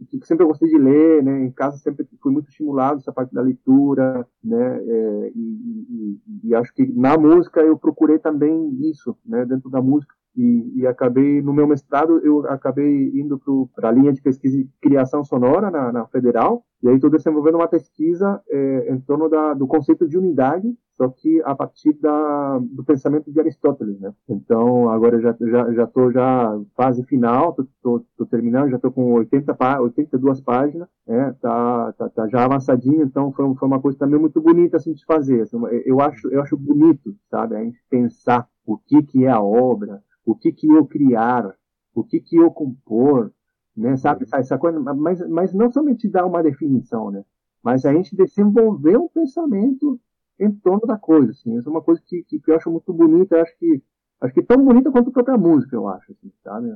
[0.04, 1.44] que sempre gostei de ler, né?
[1.44, 4.78] Em casa sempre fui muito estimulado essa parte da leitura, né?
[4.84, 9.44] É, e, e, e, acho que na música eu procurei também isso, né?
[9.44, 13.40] Dentro da música e, e, acabei, no meu mestrado, eu acabei indo
[13.74, 17.54] para a linha de pesquisa e criação sonora na, na Federal, e aí estou desenvolvendo
[17.54, 22.58] uma pesquisa é, em torno da, do conceito de unidade, só que a partir da,
[22.58, 24.12] do pensamento de Aristóteles, né?
[24.28, 29.56] Então, agora já já já estou já fase final, estou terminando, já estou com 80
[29.80, 31.34] 82 páginas, né?
[31.40, 35.04] Tá, tá, tá, já avançadinho, então foi, foi uma coisa também muito bonita assim de
[35.04, 35.42] fazer.
[35.42, 39.40] Assim, eu acho eu acho bonito, sabe, a gente pensar o que que é a
[39.40, 41.54] obra, o que que eu criar,
[41.94, 43.32] o que que eu compor,
[43.76, 43.96] né?
[43.96, 44.38] Sabe uhum.
[44.38, 47.24] essa coisa, mas mas não somente dar uma definição, né?
[47.62, 50.00] Mas a gente desenvolver um pensamento
[50.38, 51.56] em torno da coisa, assim.
[51.56, 53.82] Essa é uma coisa que, que, que eu acho muito bonita, eu acho que
[54.20, 56.68] acho que tão bonita quanto a própria música, eu acho, assim, sabe?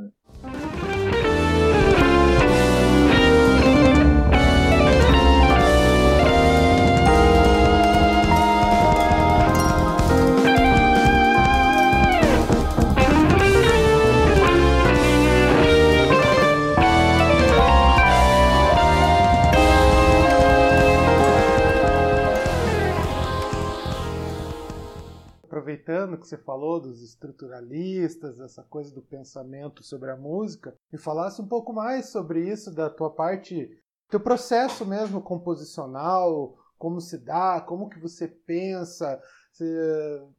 [26.26, 31.46] Que você falou dos estruturalistas, essa coisa do pensamento sobre a música, me falasse um
[31.46, 33.70] pouco mais sobre isso, da tua parte,
[34.10, 39.20] teu processo mesmo composicional, como se dá, como que você pensa,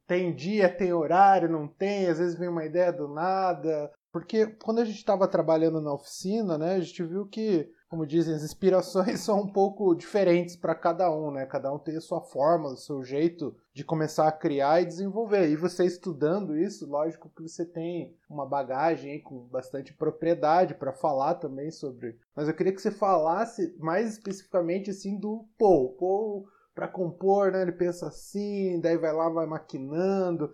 [0.06, 3.90] tem dia, tem horário, não tem, às vezes vem uma ideia do nada.
[4.12, 8.34] Porque quando a gente estava trabalhando na oficina, né, a gente viu que como dizem,
[8.34, 11.46] as inspirações são um pouco diferentes para cada um, né?
[11.46, 15.48] Cada um tem a sua forma, o seu jeito de começar a criar e desenvolver.
[15.48, 20.92] E você estudando isso, lógico que você tem uma bagagem aí, com bastante propriedade para
[20.92, 22.18] falar também sobre.
[22.36, 25.96] Mas eu queria que você falasse mais especificamente assim do Paul.
[25.96, 27.62] Paul para compor, né?
[27.62, 30.52] Ele pensa assim, daí vai lá, vai maquinando.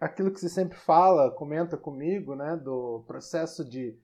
[0.00, 2.56] Aquilo que você sempre fala, comenta comigo, né?
[2.56, 3.94] Do processo de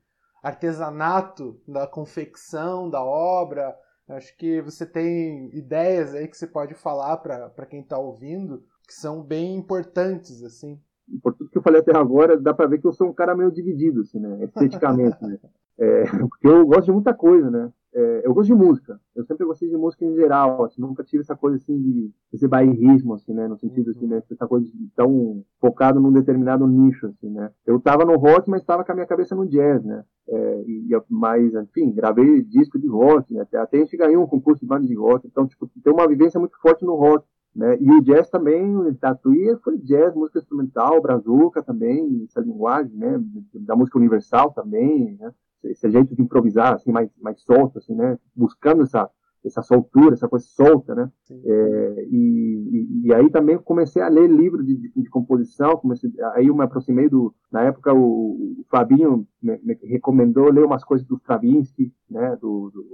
[0.45, 3.75] artesanato da confecção da obra.
[4.07, 8.93] Acho que você tem ideias aí que você pode falar para quem está ouvindo que
[8.93, 10.79] são bem importantes, assim.
[11.23, 13.35] Por tudo que eu falei até agora, dá para ver que eu sou um cara
[13.35, 14.45] meio dividido, assim, né?
[14.45, 15.39] Esteticamente, né?
[15.77, 17.69] É, porque eu gosto de muita coisa, né?
[17.95, 19.01] É, eu gosto de música.
[19.15, 22.49] Eu sempre gostei de música em geral, assim, nunca tive essa coisa assim de esse
[22.49, 23.47] bairrismo, assim, né?
[23.47, 24.21] No sentido assim, né?
[24.29, 27.53] Essa coisa de tão focado num determinado nicho, assim, né?
[27.65, 30.05] Eu tava no rock, mas estava com a minha cabeça no jazz, né?
[30.29, 34.61] É, e, mas, enfim, gravei disco de rock, até, até a gente ganhou um concurso
[34.61, 37.25] de banda de rock, então, tipo, tem uma vivência muito forte no rock.
[37.55, 37.79] Né?
[37.81, 43.23] E o jazz também, o Tatuí foi jazz, música instrumental, brazuca também, essa linguagem, né?
[43.55, 45.33] Da música universal também, né?
[45.65, 49.11] Esse jeito de improvisar assim mais mais solto assim né buscando essa
[49.45, 54.29] essa soltura essa coisa solta né é, e, e, e, aí também comecei a ler
[54.29, 58.65] livros de, de, de, composição comecei aí eu me aproximei do na época o, o
[58.71, 62.85] Fabinho me, me, recomendou ler umas coisas do Stravinsky né do, do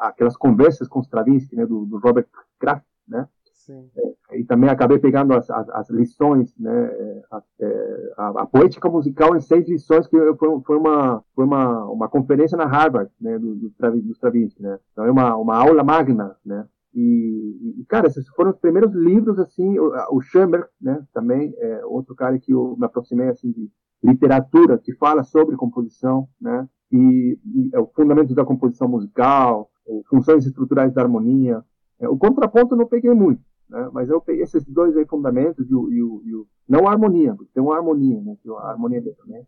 [0.00, 2.26] aquelas conversas com Stravinsky né do, do Robert
[2.58, 3.28] Kraft né
[3.70, 8.46] é, e também acabei pegando as, as, as lições, né, é, a, é, a, a,
[8.46, 13.10] poética musical em seis lições, que foi, foi, uma, foi uma, uma conferência na Harvard,
[13.20, 14.78] né, do, do, do Stravinsky, né.
[14.92, 16.66] Então é uma, uma aula magna, né.
[16.94, 21.84] E, e, cara, esses foram os primeiros livros, assim, o, o Schoenberg, né, também, é
[21.84, 23.70] outro cara que eu me aproximei, assim, de
[24.02, 29.70] literatura que fala sobre composição, né, e, e é o fundamento da composição musical,
[30.08, 31.62] funções estruturais da harmonia.
[32.00, 33.90] É, o contraponto eu não peguei muito, né?
[33.92, 36.92] Mas eu peguei esses dois aí fundamentos e o, e o, e o não a
[36.92, 38.36] harmonia, porque tem uma harmonia, né?
[38.42, 39.44] Que a harmonia dentro, né?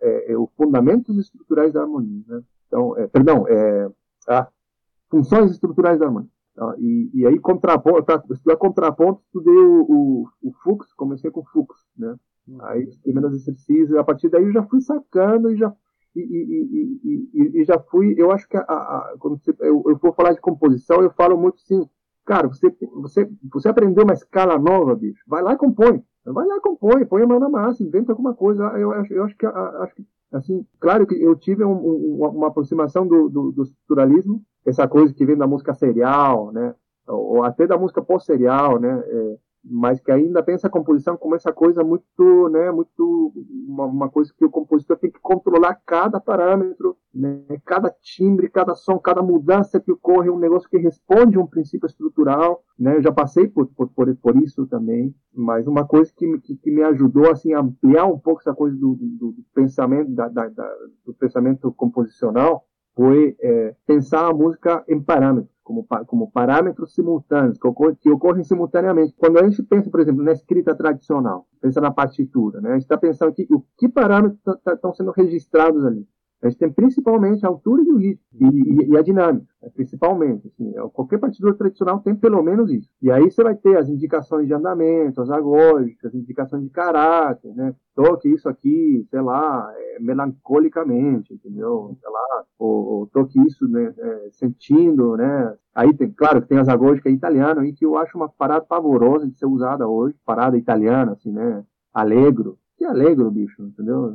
[0.00, 2.42] É, é os fundamentos estruturais da harmonia, né?
[2.66, 3.90] Então, é, perdão, é,
[4.28, 4.48] ah,
[5.10, 6.30] funções estruturais da harmonia.
[6.58, 11.40] Ah, e, e aí contraponto, tá, estudar contraponto, estudei o, o, o Fux, comecei com
[11.40, 12.14] o Fux, né?
[12.46, 12.58] Uhum.
[12.64, 15.72] Aí os primeiros exercícios, a partir daí eu já fui sacando e já
[16.14, 19.96] e, e, e, e, já fui, eu acho que a, a, quando você, eu, eu
[19.98, 21.88] for falar de composição, eu falo muito sim,
[22.30, 25.20] Cara, você, você, você aprendeu uma escala nova, bicho.
[25.26, 26.00] Vai lá e compõe.
[26.24, 28.62] Vai lá e compõe, põe a mão na massa, inventa alguma coisa.
[28.78, 32.46] Eu, eu, eu acho, que, acho que, assim, claro que eu tive um, um, uma
[32.46, 36.72] aproximação do, do, do, estruturalismo, essa coisa que vem da música serial, né?
[37.08, 39.02] Ou até da música pós-serial, né?
[39.04, 43.32] É, mas que ainda pensa a composição como essa coisa muito, né, muito
[43.68, 48.74] uma, uma, coisa que o compositor tem que controlar cada parâmetro, né, cada timbre, cada
[48.74, 53.02] som, cada mudança que ocorre, um negócio que responde a um princípio estrutural, né, eu
[53.02, 56.82] já passei por, por, por, por isso também, mas uma coisa que, que, que, me
[56.82, 60.76] ajudou assim a ampliar um pouco essa coisa do, do, do pensamento da, da, da,
[61.04, 62.64] do pensamento composicional
[63.00, 68.44] foi é, pensar a música em parâmetros como, como parâmetros simultâneos, que, ocorre, que, ocorrem
[68.44, 69.14] simultaneamente.
[69.16, 72.70] Quando a gente pensa, por exemplo, na escrita tradicional, pensa na partitura, né?
[72.70, 76.06] a gente está pensando o que parâmetros estão sendo registrados ali.
[76.42, 79.68] A gente tem principalmente a altura e o ritmo e, e, e a dinâmica, né?
[79.74, 80.48] principalmente.
[80.48, 82.88] Assim, é, qualquer partitura tradicional tem pelo menos isso.
[83.02, 87.54] E aí você vai ter as indicações de andamento, as agógicas, as indicações de caráter,
[87.54, 87.74] né?
[87.94, 91.94] Toque isso aqui, sei lá, é, melancolicamente, entendeu?
[92.00, 95.54] Sei lá, ou, ou toque isso né, é, sentindo, né?
[95.74, 99.28] Aí tem, claro que tem as agógicas italianas aí que eu acho uma parada pavorosa
[99.28, 101.64] de ser usada hoje, parada italiana, assim, né?
[101.92, 104.10] Alegro, que alegre, bicho, entendeu?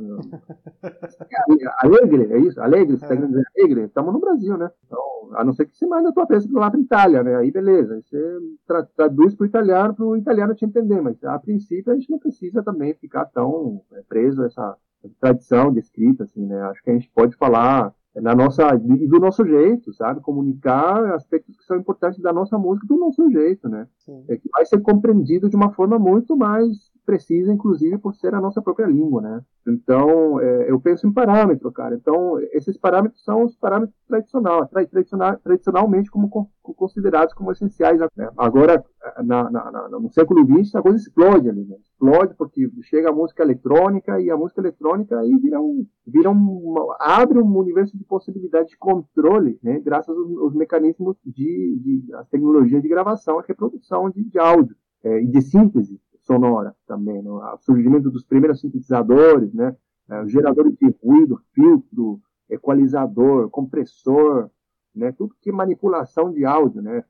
[1.78, 2.60] alegre, é isso?
[2.60, 3.16] Alegre, você tá é.
[3.16, 3.84] querendo dizer alegre?
[3.84, 4.68] Estamos no Brasil, né?
[4.84, 7.36] Então, a não ser que você manda a tua peça lá para Itália, né?
[7.36, 11.22] Aí beleza, aí você tra traduz para o italiano, para o italiano te entender, mas
[11.22, 14.76] a princípio a gente não precisa também ficar tão é, preso a essa
[15.20, 16.60] tradição de escrita, assim, né?
[16.62, 20.20] Acho que a gente pode falar na nossa do nosso jeito, sabe?
[20.20, 23.86] Comunicar aspectos que são importantes da nossa música do nosso jeito, né?
[24.28, 28.40] É que vai ser compreendido de uma forma muito mais precisa, inclusive, por ser a
[28.40, 29.40] nossa própria língua, né?
[29.66, 31.94] Então, é, eu penso em parâmetro, cara.
[31.94, 36.28] Então, esses parâmetros são os parâmetros tradicionais, tradicional, tradicionalmente como
[36.74, 38.00] considerados como essenciais.
[38.16, 38.28] Né?
[38.36, 38.84] Agora,
[39.24, 41.76] na, na, na, no século XX, a coisa explode ali, né?
[41.80, 46.74] Explode porque chega a música eletrônica e a música eletrônica aí vira um, vira um,
[46.98, 49.80] abre um universo de possibilidade de controle, né?
[49.80, 54.76] Graças aos, aos mecanismos de, de, as tecnologias de gravação e reprodução de, de áudio
[55.04, 57.30] é, e de síntese sonora também, né?
[57.30, 59.74] o surgimento dos primeiros sintetizadores, né?
[60.08, 64.50] É, geradores de ruído, filtro, equalizador, compressor,
[64.96, 65.12] né?
[65.12, 67.04] Tudo que manipulação de áudio, né?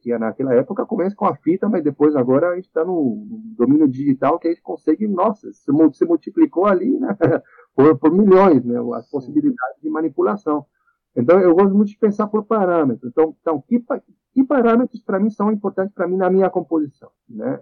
[0.00, 3.88] Que naquela época começa com a fita, mas depois agora a gente está no domínio
[3.88, 7.08] digital que a gente consegue, nossa, se, se multiplicou ali, né?
[7.74, 8.76] por, por milhões, né?
[8.94, 10.64] As possibilidades de manipulação.
[11.16, 13.10] Então eu gosto muito de pensar por parâmetros.
[13.10, 13.82] Então, então que,
[14.32, 17.60] que parâmetros para mim são importantes para mim na minha composição, né?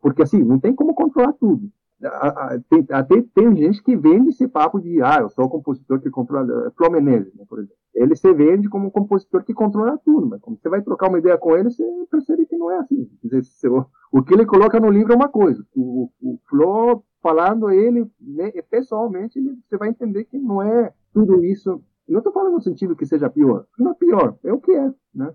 [0.00, 1.70] Porque assim, não tem como controlar tudo.
[2.68, 6.10] Tem, até tem gente que vende esse papo de, ah, eu sou o compositor que
[6.10, 7.81] controla, Flor Menezes, né, por exemplo.
[7.94, 11.18] Ele se vende como um compositor que controla tudo, mas quando você vai trocar uma
[11.18, 13.10] ideia com ele, você percebe que não é assim.
[13.22, 13.42] Dizer,
[14.10, 18.50] o que ele coloca no livro é uma coisa, o, o Flo falando ele né,
[18.68, 21.82] pessoalmente, você vai entender que não é tudo isso.
[22.08, 24.92] Não estou falando no sentido que seja pior, não é pior, é o que é,
[25.14, 25.32] né?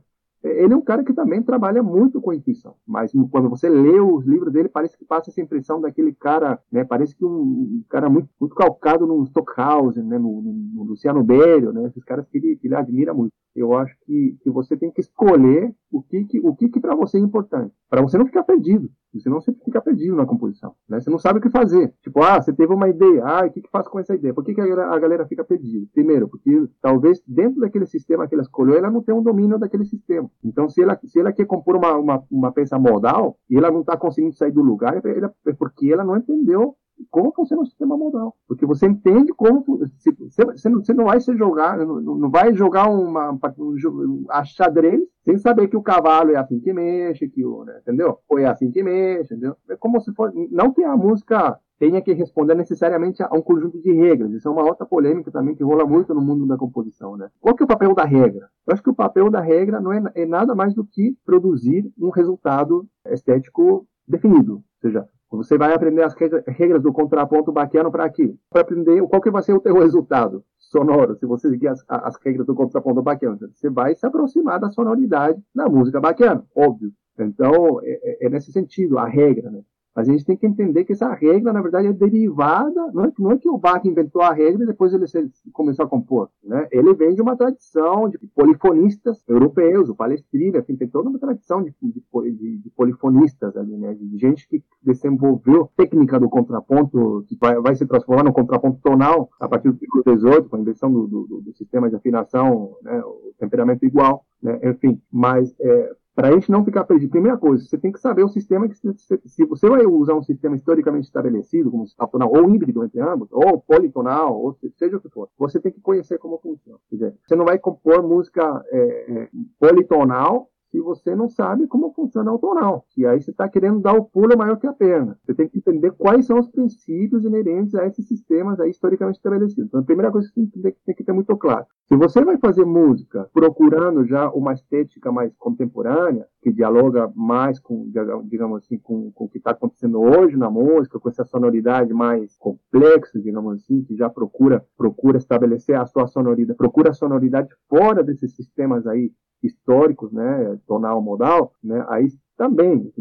[0.48, 4.26] Ele é um cara que também trabalha muito com intuição, mas quando você lê os
[4.26, 8.30] livros dele, parece que passa essa impressão daquele cara, né, parece que um, cara muito,
[8.40, 12.68] muito calcado no Stockhausen, né, no, no, Luciano Berio, né, esses caras que ele, que
[12.68, 13.34] ele admira muito.
[13.56, 16.96] Eu acho que, que você tem que escolher o que, que, o que, que para
[16.96, 18.90] você é importante, para você não ficar perdido.
[19.14, 20.76] Você fica perdido na composição.
[20.88, 21.00] Né?
[21.00, 21.94] Você não sabe o que fazer.
[22.04, 23.24] Tipo, ah, você teve uma ideia.
[23.26, 24.34] Ah, o que, que faz com essa ideia?
[24.34, 25.88] Por que, que a, a galera fica perdida?
[25.94, 29.86] Primeiro, porque talvez dentro daquele sistema que ela escolheu, ela não tem um domínio daquele
[29.86, 30.30] sistema.
[30.44, 33.82] Então, se ela, se ela quer compor uma, uma, uma peça modal e ela não
[33.82, 36.76] está conseguindo sair do lugar, é, é porque ela não entendeu
[37.10, 38.36] como funciona o sistema modal.
[38.48, 39.64] Porque você entende como.
[39.64, 45.02] Você, não, você não vai se jogar, não, não vai jogar uma, um, a xadrez
[45.24, 48.20] sem saber que o cavalo é assim que mexe, que o, né, entendeu?
[48.30, 49.56] Ou é assim que mexe, entendeu?
[49.70, 50.32] É como se for.
[50.52, 54.32] Não que a música tenha que responder necessariamente a um conjunto de regras.
[54.32, 57.30] Isso é uma outra polêmica também que rola muito no mundo da composição, né?
[57.40, 58.50] Qual que é o papel da regra?
[58.66, 61.90] Eu acho que o papel da regra não é, é nada mais do que produzir
[62.00, 64.54] um resultado estético definido.
[64.56, 66.16] Ou seja, você vai aprender as
[66.48, 68.34] regras do contraponto baquiano para aqui.
[68.50, 72.16] Para aprender qual que vai ser o teu resultado sonoro, se você seguir as, as
[72.24, 73.38] regras do contraponto baquiano.
[73.54, 76.92] Você vai se aproximar da sonoridade da música baquiana, óbvio.
[77.20, 79.62] Então, é, é, é nesse sentido, a regra, né?
[79.98, 83.12] Mas a gente tem que entender que essa regra, na verdade, é derivada, não é,
[83.18, 85.06] não é que o Bach inventou a regra e depois ele
[85.52, 86.30] começou a compor.
[86.44, 86.68] Né?
[86.72, 91.64] Ele vem de uma tradição de polifonistas europeus, o Palestrina, enfim, tem toda uma tradição
[91.64, 93.96] de, de, de, de polifonistas ali, né?
[93.96, 99.32] de gente que desenvolveu técnica do contraponto, que vai, vai se transformar no contraponto tonal
[99.40, 103.02] a partir do século XVIII, com a invenção do, do, do, sistema de afinação, né?
[103.04, 104.60] o temperamento igual, né?
[104.64, 108.24] enfim, mas é, para a gente não ficar perdido, primeira coisa, você tem que saber
[108.24, 112.84] o sistema que se você vai usar um sistema historicamente estabelecido, como tonal, ou híbrido
[112.84, 116.80] entre ambos, ou politonal, ou seja o que for, você tem que conhecer como funciona.
[116.90, 121.94] Quer dizer, você não vai compor música é, é, politonal se você não sabe como
[121.94, 122.86] funciona o tonal.
[122.98, 125.18] E aí você está querendo dar o pulo maior que a perna.
[125.24, 129.68] Você tem que entender quais são os princípios inerentes a esses sistemas aí historicamente estabelecidos.
[129.68, 131.66] Então, a primeira coisa que você tem que ter muito claro.
[131.88, 137.90] Se você vai fazer música procurando já uma estética mais contemporânea, que dialoga mais com,
[138.26, 142.38] digamos assim, com, com o que está acontecendo hoje na música, com essa sonoridade mais
[142.38, 148.04] complexa, digamos assim, que já procura procura estabelecer a sua sonoridade, procura a sonoridade fora
[148.04, 152.94] desses sistemas aí históricos, né, tonal, modal, né, aí também,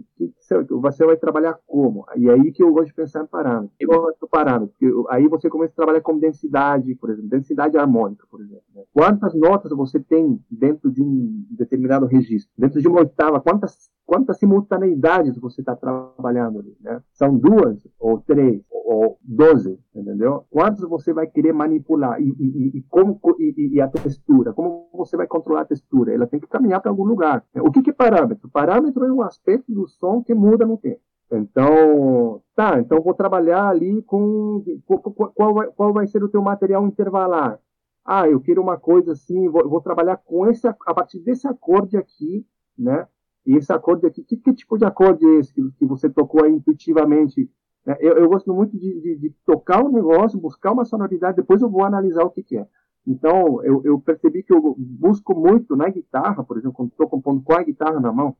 [0.70, 2.06] você vai trabalhar como?
[2.16, 3.70] E aí que eu gosto de pensar em parâmetro.
[3.78, 7.76] Eu gosto de parâmetro, porque aí você começa a trabalhar com densidade, por exemplo, densidade
[7.76, 8.64] harmônica, por exemplo.
[8.74, 8.82] Né?
[8.92, 12.50] Quantas notas você tem dentro de um determinado registro?
[12.56, 17.02] Dentro de uma oitava, quantas quantas simultaneidades você está trabalhando ali, né?
[17.12, 20.44] São duas, ou três, ou doze, entendeu?
[20.48, 25.16] Quantos você vai querer manipular e, e, e como e, e, a textura, como você
[25.16, 26.14] vai controlar a textura?
[26.14, 27.44] Ela tem que caminhar para algum lugar.
[27.56, 28.48] O que, que é parâmetro?
[28.48, 31.00] Parâmetro é um aspecto do som que muda no tempo.
[31.30, 34.64] Então, tá, então vou trabalhar ali com
[35.34, 37.58] qual, vai, qual vai ser o teu material intervalar?
[38.04, 41.96] Ah, eu quero uma coisa assim, vou, vou trabalhar com esse a partir desse acorde
[41.96, 42.46] aqui,
[42.78, 43.08] né?
[43.44, 46.44] E esse acorde aqui, que, que tipo de acorde é esse que, que você tocou
[46.44, 47.50] aí intuitivamente?
[47.86, 51.62] É, eu, eu, gosto muito de, de, de, tocar um negócio, buscar uma sonoridade, depois
[51.62, 52.66] eu vou analisar o que, que é.
[53.06, 57.40] Então, eu, eu, percebi que eu busco muito na guitarra, por exemplo, quando estou compondo
[57.42, 58.36] com a guitarra na mão,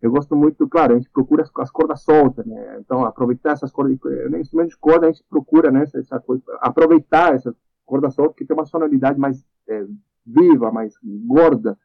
[0.00, 2.78] eu gosto muito, claro, a gente procura as, as cordas soltas, né?
[2.80, 3.98] Então, aproveitar essas cordas,
[4.30, 8.44] no instrumento de corda a gente procura, né, essa, coisa, aproveitar essas cordas soltas que
[8.44, 9.84] tem uma sonoridade mais é,
[10.24, 10.94] viva, mais
[11.26, 11.76] gorda,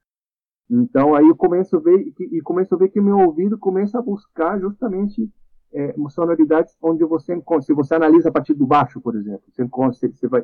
[0.69, 3.99] então aí eu começo a ver e começo a ver que o meu ouvido começa
[3.99, 5.29] a buscar justamente
[5.71, 10.27] é, sonoridades onde você se você analisa a partir do baixo, por exemplo, você, você
[10.27, 10.41] vai,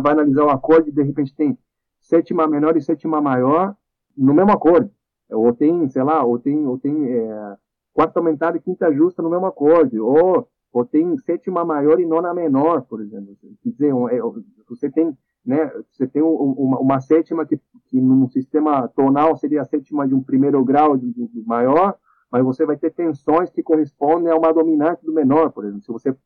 [0.00, 1.58] vai analisar um acorde e de repente tem
[2.00, 3.74] sétima menor e sétima maior
[4.16, 4.90] no mesmo acorde,
[5.30, 7.56] ou tem sei lá, ou tem ou tem é,
[7.92, 12.34] quarta aumentada e quinta justa no mesmo acorde, ou ou tem sétima maior e nona
[12.34, 13.34] menor, por exemplo.
[13.62, 14.20] Quer dizer, é,
[14.68, 15.16] você tem
[15.46, 15.70] né?
[15.92, 20.22] Você tem uma, uma sétima que, que no sistema tonal seria a sétima de um
[20.22, 21.96] primeiro grau de, de maior,
[22.30, 25.82] mas você vai ter tensões que correspondem a uma dominante do menor, por exemplo.
[25.82, 26.16] Se você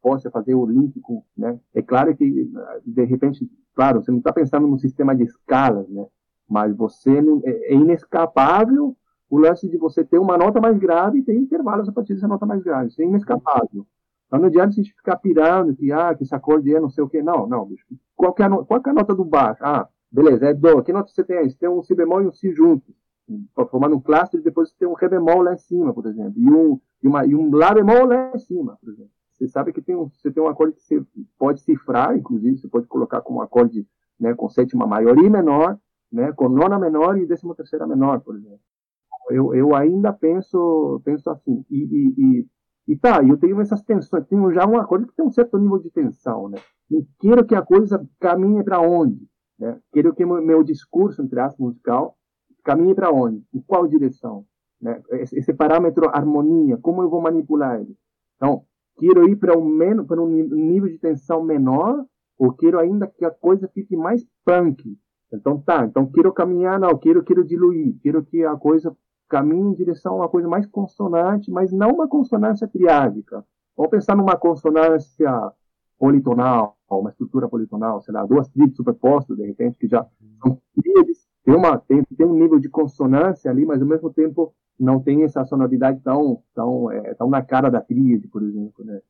[0.00, 1.60] possa fazer o link com, né?
[1.74, 2.50] É claro que
[2.84, 6.06] de repente, claro, você não está pensando num sistema de escalas, né?
[6.52, 7.10] Mas você
[7.44, 8.94] é, é inescapável
[9.30, 12.28] o lance de você ter uma nota mais grave e ter intervalos a partir dessa
[12.28, 12.88] nota mais grave.
[12.88, 13.86] Isso é inescapável.
[14.26, 17.02] Então não adianta a gente ficar pirando que, ah, que esse acorde é não sei
[17.02, 17.22] o quê.
[17.22, 17.86] Não, não, bicho.
[18.14, 19.64] Qual, é a, qual é a nota do baixo?
[19.64, 20.82] Ah, beleza, é Dó.
[20.82, 21.50] Que nota você tem aí?
[21.50, 22.94] Você tem um Si bemol e um Si juntos.
[23.70, 26.34] Formando um cluster e depois você tem um Ré bemol lá em cima, por exemplo.
[26.36, 29.10] E um, e uma, e um Lá bemol lá em cima, por exemplo.
[29.30, 31.02] Você sabe que tem um, você tem um acorde que você
[31.38, 33.86] pode cifrar, inclusive, você pode colocar como acorde
[34.20, 35.78] né, com sétima maior e menor,
[36.12, 38.60] né, com nona menor e décima terceira menor, por exemplo
[39.30, 41.64] eu, eu ainda penso, penso assim.
[41.70, 42.46] E, e, e,
[42.88, 45.78] e tá, eu tenho essas tensões, tenho já uma coisa que tem um certo nível
[45.78, 46.58] de tensão, né?
[46.90, 49.26] E quero que a coisa caminhe para onde?
[49.58, 49.78] Né?
[49.92, 52.16] Quero que meu, discurso, entre aspas, musical,
[52.64, 53.44] caminhe para onde?
[53.54, 54.44] Em qual direção?
[54.80, 55.00] Né?
[55.12, 57.96] Esse, esse, parâmetro harmonia, como eu vou manipular ele?
[58.36, 58.64] Então,
[58.98, 62.04] quero ir para um, menos, para um nível de tensão menor
[62.36, 64.98] ou quero ainda que a coisa fique mais punk?
[65.32, 68.94] Então, tá, então quero caminhar, não, quero, quero diluir, quero que a coisa
[69.28, 73.44] caminha em direção a uma coisa mais consonante, mas não uma consonância triádica.
[73.74, 75.30] Vamos pensar numa consonância
[75.98, 80.06] politonal, uma estrutura politonal, sei lá, duas tríades superpostas, de repente, que já
[80.42, 84.54] são tríades, tem, uma, tem, tem um nível de consonância ali, mas ao mesmo tempo
[84.78, 89.00] não tem essa sonoridade tão, tão, é, tão na cara da tríade, por exemplo, né?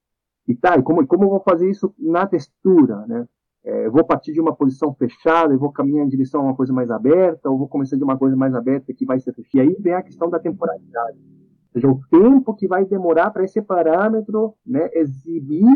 [0.47, 3.27] E tá, e como, como eu vou fazer isso na textura, né?
[3.65, 6.73] É, vou partir de uma posição fechada e vou caminhar em direção a uma coisa
[6.73, 9.65] mais aberta, ou vou começar de uma coisa mais aberta que vai ser fechada.
[9.65, 11.19] E aí vem a questão da temporalidade.
[11.19, 15.67] Ou seja, o tempo que vai demorar para esse parâmetro né, exibir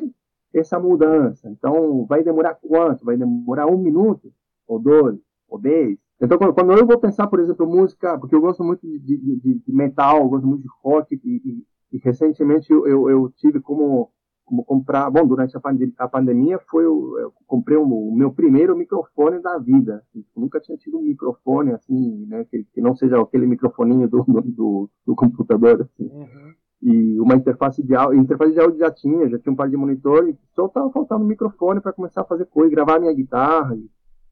[0.53, 1.49] essa mudança.
[1.49, 3.05] Então, vai demorar quanto?
[3.05, 4.33] Vai demorar um minuto?
[4.67, 5.19] Ou dois?
[5.49, 5.99] Ou dez?
[6.21, 9.73] Então, quando eu vou pensar, por exemplo, música, porque eu gosto muito de, de, de
[9.73, 14.11] metal, eu gosto muito de rock, e, e, e recentemente eu, eu, eu tive como
[14.47, 15.11] como comprar.
[15.11, 19.43] Bom, durante a, pandemia, a pandemia foi eu, eu comprei o, o meu primeiro microfone
[19.43, 20.03] da vida.
[20.15, 24.25] Eu nunca tinha tido um microfone assim, né, que, que não seja aquele microfoninho do,
[24.25, 25.83] do, do computador.
[25.83, 26.05] Assim.
[26.05, 26.55] Uhum.
[26.81, 29.77] E uma interface de áudio, interface de áudio já tinha, já tinha um par de
[29.77, 33.91] monitores, só estava faltando um microfone para começar a fazer coisa, gravar minha guitarra, e,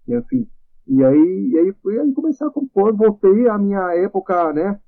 [0.08, 0.48] e enfim.
[0.86, 4.78] E aí, e aí, fui, aí comecei a compor, voltei à minha época, né?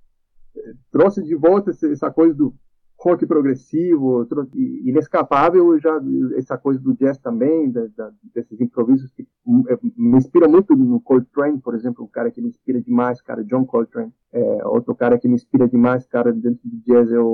[0.93, 2.55] Trouxe de volta essa coisa do
[2.99, 6.01] rock progressivo, inescapável, já
[6.37, 9.23] essa coisa do jazz também, da, da, desses improvisos que
[9.69, 13.45] é, me inspira muito no Coltrane, por exemplo, um cara que me inspira demais, cara,
[13.45, 14.13] John Coltrane.
[14.33, 17.25] É, outro cara que me inspira demais, cara, dentro do jazz é o,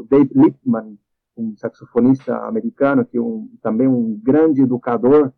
[0.00, 0.98] o Dave Lippman,
[1.36, 5.32] um saxofonista americano que é um, também um grande educador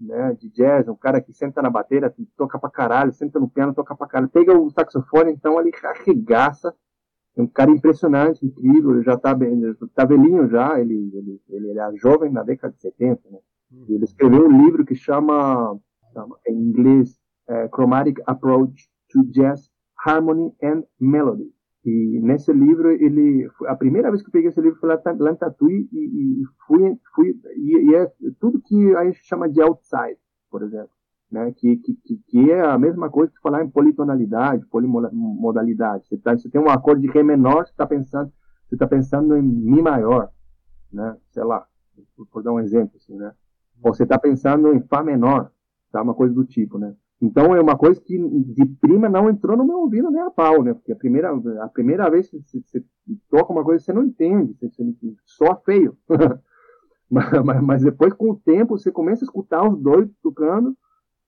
[0.00, 3.74] né, de jazz, um cara que senta na bateria, toca pra caralho, senta no piano,
[3.74, 6.74] toca pra caralho, pega o saxofone, então ele arregaça
[7.36, 9.60] é um cara impressionante, incrível, ele já está bem,
[9.94, 13.38] tá velhinho já, ele, ele, ele era jovem na década de 70, né?
[13.70, 13.84] Uhum.
[13.88, 15.78] Ele escreveu um livro que chama,
[16.12, 17.18] chama em inglês,
[17.48, 19.70] é, Chromatic Approach to Jazz,
[20.04, 21.52] Harmony and Melody.
[21.84, 25.32] E nesse livro, ele, a primeira vez que eu peguei esse livro foi lá, lá
[25.32, 29.62] em Tatuí e, e fui, fui e, e é tudo que a gente chama de
[29.62, 30.18] outside,
[30.50, 30.90] por exemplo
[31.30, 36.06] né, que, que, que é a mesma coisa que falar em politonalidade, polimodalidade.
[36.06, 38.32] Você, tá, você tem um acorde de Ré menor, você está pensando,
[38.68, 40.30] você tá pensando em Mi maior,
[40.92, 41.64] né, sei lá,
[42.30, 43.32] por, dar um exemplo, assim, né,
[43.82, 45.52] ou você está pensando em Fá menor,
[45.92, 46.94] tá, uma coisa do tipo, né.
[47.22, 50.64] Então é uma coisa que de prima não entrou no meu ouvido nem a pau,
[50.64, 51.30] né, porque a primeira,
[51.62, 52.84] a primeira vez que você,
[53.28, 55.96] toca uma coisa você não entende, você, você só feio.
[57.08, 60.76] mas, mas depois, com o tempo, você começa a escutar os dois tocando,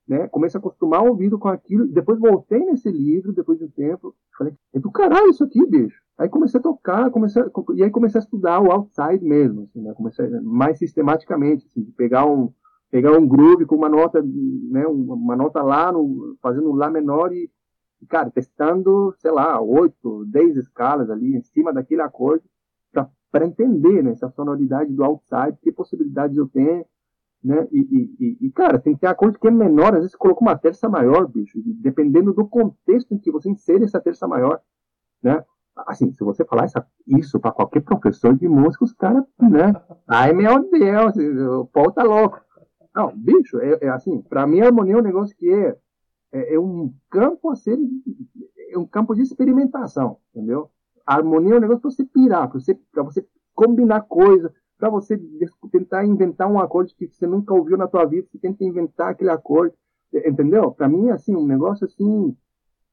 [0.06, 0.28] né?
[0.28, 1.86] Comecei a acostumar o ouvido com aquilo.
[1.86, 6.00] Depois voltei nesse livro, depois de um tempo, falei, é do caralho isso aqui, bicho.
[6.18, 9.80] Aí comecei a tocar, comecei a, e aí comecei a estudar o outside mesmo, assim,
[9.80, 9.92] né?
[9.94, 12.52] Comecei mais sistematicamente, assim, de pegar um
[12.90, 17.32] pegar um groove com uma nota, né, uma nota lá, no, fazendo um lá menor
[17.32, 17.50] e,
[18.06, 22.44] cara, testando, sei lá, oito, dez escalas ali em cima daquele acorde
[23.32, 26.84] para entender né, essa sonoridade do outside, que possibilidades eu tenho,
[27.42, 27.66] né?
[27.72, 30.40] E, e, e, cara, tem que ter acorde que é menor, às vezes você coloca
[30.40, 34.60] uma terça maior, bicho, dependendo do contexto em que você insere essa terça maior,
[35.22, 35.44] né?
[35.74, 39.72] Assim, se você falar essa, isso para qualquer professor de música, os caras, né?
[40.06, 42.40] Ai, meu Deus, o pau tá louco.
[42.94, 45.76] Não, bicho, é, é assim, para mim a harmonia é um negócio que é,
[46.30, 47.78] é, é, um campo a ser,
[48.70, 50.70] é um campo de experimentação, entendeu?
[51.06, 54.52] A harmonia é um negócio para você pirar, para você, você combinar coisas,
[54.82, 55.16] para você
[55.70, 59.30] tentar inventar um acorde que você nunca ouviu na tua vida, você tenta inventar aquele
[59.30, 59.72] acorde,
[60.12, 60.72] entendeu?
[60.72, 62.36] Para mim, assim, um negócio assim,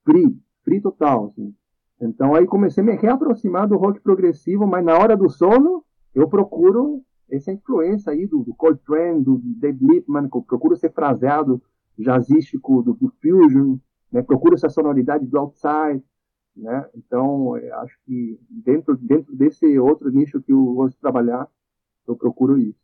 [0.05, 1.51] free, free total, assim.
[1.99, 5.83] Então aí comecei a me reaproximar do rock progressivo, mas na hora do sono,
[6.13, 11.59] eu procuro essa influência aí do, do Coltrane, do Dave Lippman, eu procuro ser fraseado
[11.97, 13.77] jazzístico do, do Fusion,
[14.11, 14.21] né?
[14.21, 16.03] procuro essa sonoridade do outside,
[16.55, 16.85] né?
[16.95, 21.47] Então, acho que dentro, dentro desse outro nicho que eu gosto de trabalhar,
[22.11, 22.79] eu procuro isso.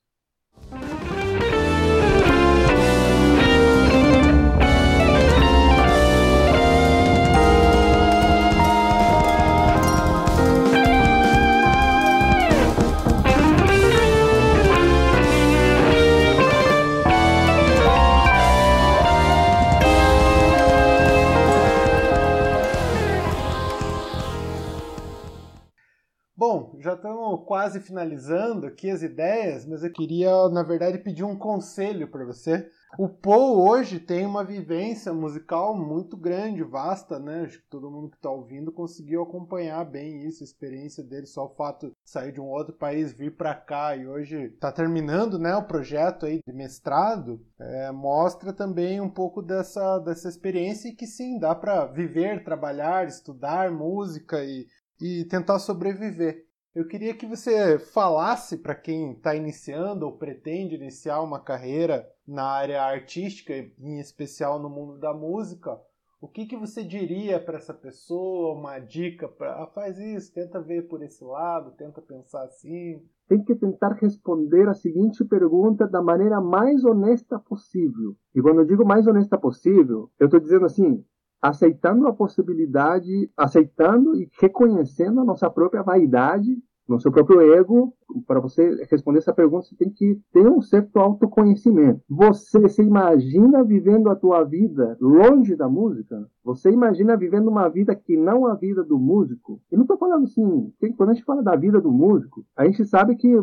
[26.80, 32.10] Já estamos quase finalizando aqui as ideias, mas eu queria, na verdade, pedir um conselho
[32.10, 32.70] para você.
[33.00, 37.44] O Paul hoje tem uma vivência musical muito grande, vasta, né?
[37.44, 41.46] Acho que todo mundo que está ouvindo conseguiu acompanhar bem isso, a experiência dele, só
[41.46, 45.40] o fato de sair de um outro país, vir para cá e hoje está terminando,
[45.40, 50.96] né, o projeto aí de mestrado, é, mostra também um pouco dessa, dessa experiência e
[50.96, 54.68] que sim, dá para viver, trabalhar, estudar música e,
[55.00, 56.46] e tentar sobreviver.
[56.74, 62.44] Eu queria que você falasse para quem está iniciando ou pretende iniciar uma carreira na
[62.44, 65.80] área artística, em especial no mundo da música,
[66.26, 70.60] o que, que você diria para essa pessoa, uma dica para ah, faz isso, tenta
[70.60, 73.00] ver por esse lado, tenta pensar assim?
[73.28, 78.16] Tem que tentar responder a seguinte pergunta da maneira mais honesta possível.
[78.34, 81.06] E quando eu digo mais honesta possível, eu estou dizendo assim,
[81.42, 86.58] aceitando a possibilidade, aceitando e reconhecendo a nossa própria vaidade,
[86.88, 87.94] nosso próprio ego.
[88.28, 92.02] Para você responder essa pergunta, você tem que ter um certo autoconhecimento.
[92.10, 96.30] Você se imagina vivendo a tua vida longe da música?
[96.44, 99.60] Você imagina vivendo uma vida que não a vida do músico?
[99.72, 102.86] Eu não estou falando assim, quando a gente fala da vida do músico, a gente
[102.86, 103.36] sabe que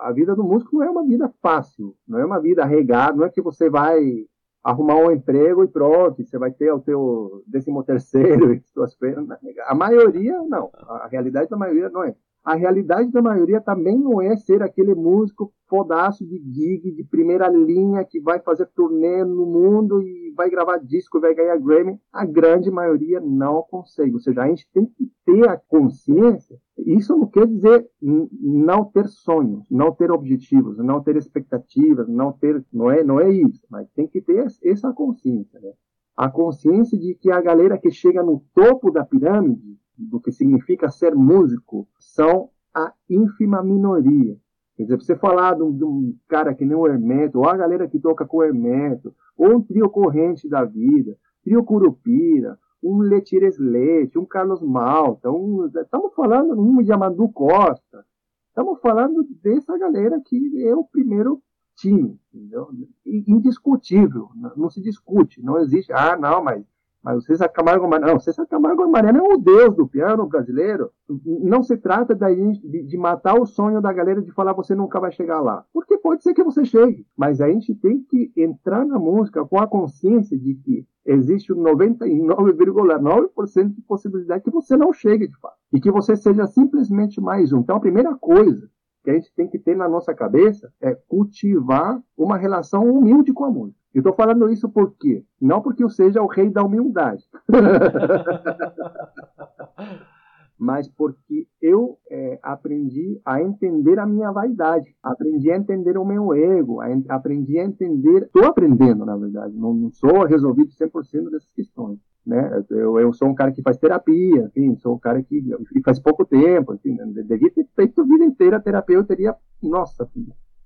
[0.00, 3.24] a vida do músico não é uma vida fácil, não é uma vida regada, não
[3.24, 4.26] é que você vai
[4.62, 9.26] arrumar um emprego e pronto, você vai ter o teu décimo terceiro e suas coisas.
[9.66, 10.70] A maioria, não.
[10.74, 12.14] A realidade da maioria não é.
[12.42, 17.48] A realidade da maioria também não é ser aquele músico fodaço de gig, de primeira
[17.48, 22.00] linha, que vai fazer turnê no mundo e vai gravar disco e vai ganhar Grammy.
[22.10, 24.14] A grande maioria não consegue.
[24.14, 26.58] Ou seja, a gente tem que ter a consciência.
[26.78, 32.64] Isso não quer dizer não ter sonhos, não ter objetivos, não ter expectativas, não ter.
[32.72, 35.60] Não é, não é isso, mas tem que ter essa consciência.
[35.60, 35.72] Né?
[36.16, 40.90] A consciência de que a galera que chega no topo da pirâmide do que significa
[40.90, 44.38] ser músico são a ínfima minoria.
[44.80, 48.00] Quer dizer, você falar de um, cara que nem o Hermeto, ou a galera que
[48.00, 54.18] toca com o Hermeto, ou um trio corrente da vida, trio Curupira, um Letires Leite,
[54.18, 58.06] um Carlos Malta, um, estamos falando um Yamandu Costa,
[58.48, 61.42] estamos falando dessa galera que é o primeiro
[61.76, 62.68] time, entendeu?
[63.04, 66.64] Indiscutível, não se discute, não existe, ah, não, mas
[67.02, 70.92] mas o César Camargo Mariano, não, César Camargo Mariano é o deus do piano brasileiro.
[71.24, 75.10] Não se trata de, de, matar o sonho da galera de falar você nunca vai
[75.10, 75.64] chegar lá.
[75.72, 77.06] Porque pode ser que você chegue.
[77.16, 83.74] Mas a gente tem que entrar na música com a consciência de que existe 99,9%
[83.74, 85.56] de possibilidade que você não chegue de fato.
[85.72, 87.60] E que você seja simplesmente mais um.
[87.60, 88.68] Então a primeira coisa
[89.02, 93.46] que a gente tem que ter na nossa cabeça é cultivar uma relação humilde com
[93.46, 93.79] a música.
[93.92, 95.24] Eu estou falando isso por quê?
[95.40, 97.24] Não porque eu seja o rei da humildade,
[100.56, 106.32] mas porque eu é, aprendi a entender a minha vaidade, aprendi a entender o meu
[106.34, 111.50] ego, a, aprendi a entender, estou aprendendo, na verdade, não, não sou resolvido 100% dessas
[111.50, 111.98] questões.
[112.24, 112.62] Né?
[112.68, 115.42] Eu, eu, sou um cara que faz terapia, enfim, sou um cara que,
[115.82, 120.08] faz pouco tempo, enfim, devia ter feito a vida inteira terapia, eu teria, nossa,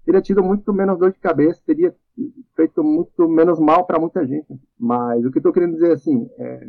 [0.05, 1.95] teria tido muito menos dor de cabeça, teria
[2.55, 4.47] feito muito menos mal para muita gente.
[4.79, 6.69] Mas o que eu estou querendo dizer assim, é,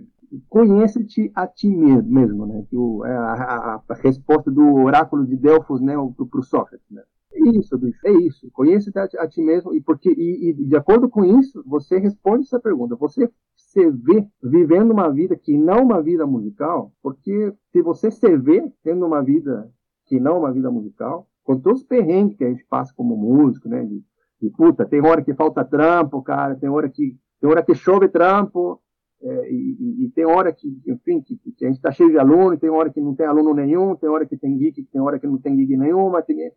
[0.50, 2.66] conhece-te a ti mesmo, né?
[2.70, 6.86] Que o, é a, a, a, resposta do oráculo de Delfos, né, para o Sócrates,
[6.90, 7.04] né?
[7.34, 8.50] É isso, bicho, é isso.
[8.52, 12.46] Conheça-te a, a, ti mesmo e porque e, e, de acordo com isso, você responde
[12.46, 12.96] essa pergunta.
[12.96, 18.38] Você se vê vivendo uma vida que não uma vida musical, porque se você se
[18.38, 19.70] vê tendo uma vida
[20.06, 23.70] que não uma vida musical, com todos os perrengues que a gente passa como músico,
[23.70, 23.86] né?
[23.86, 24.04] De,
[24.42, 28.10] de, puta, tem hora que falta trampo, cara, tem hora que, tem hora que chove
[28.10, 28.82] trampo,
[29.22, 32.58] é, e, e, tem hora que, enfim, que, que a gente está cheio de aluno,
[32.58, 35.26] tem hora que não tem aluno nenhum, tem hora que tem geek, tem hora que
[35.26, 36.52] não tem geek nenhuma, tem,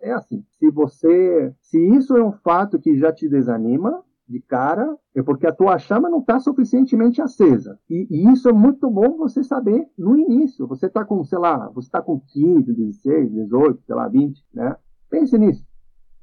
[0.00, 0.44] é assim.
[0.58, 5.46] Se você, se isso é um fato que já te desanima, de cara, é porque
[5.46, 7.78] a tua chama não está suficientemente acesa.
[7.88, 10.66] E, e, isso é muito bom você saber no início.
[10.66, 14.76] Você está com, sei lá, você está com 15, 16, 18, sei lá, 20, né?
[15.10, 15.64] Pense nisso.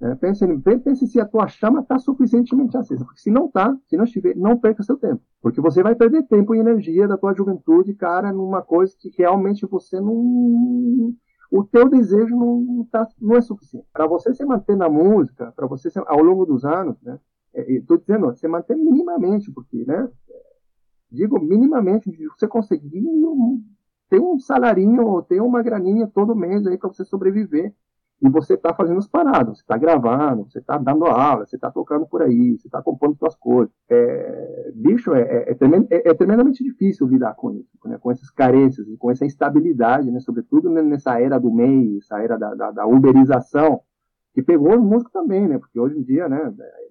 [0.01, 0.15] Né?
[0.15, 0.45] Pense,
[0.79, 3.05] pense se a tua chama está suficientemente acesa.
[3.05, 5.21] Porque se não está, se não estiver, não perca seu tempo.
[5.39, 9.65] Porque você vai perder tempo e energia da tua juventude, cara, numa coisa que realmente
[9.67, 11.13] você não.
[11.51, 13.85] O teu desejo não, tá, não é suficiente.
[13.93, 17.19] Para você se manter na música, para você se, ao longo dos anos, né?
[17.53, 20.09] Estou é, dizendo, você manter minimamente, porque, né?
[21.11, 23.03] Digo minimamente, você conseguir
[24.09, 27.73] ter um salarinho, ter uma graninha todo mês aí para você sobreviver
[28.21, 31.71] e você está fazendo as paradas, você está gravando, você está dando aula, você está
[31.71, 33.73] tocando por aí, você está compondo suas coisas.
[33.89, 38.85] É, bicho, é, é, é, é, tremendamente difícil lidar com isso, né, com essas carências,
[38.99, 43.81] com essa instabilidade, né, sobretudo nessa era do meio, essa era da, da, da uberização,
[44.35, 46.87] que pegou os músicos também, né, porque hoje em dia, né, é,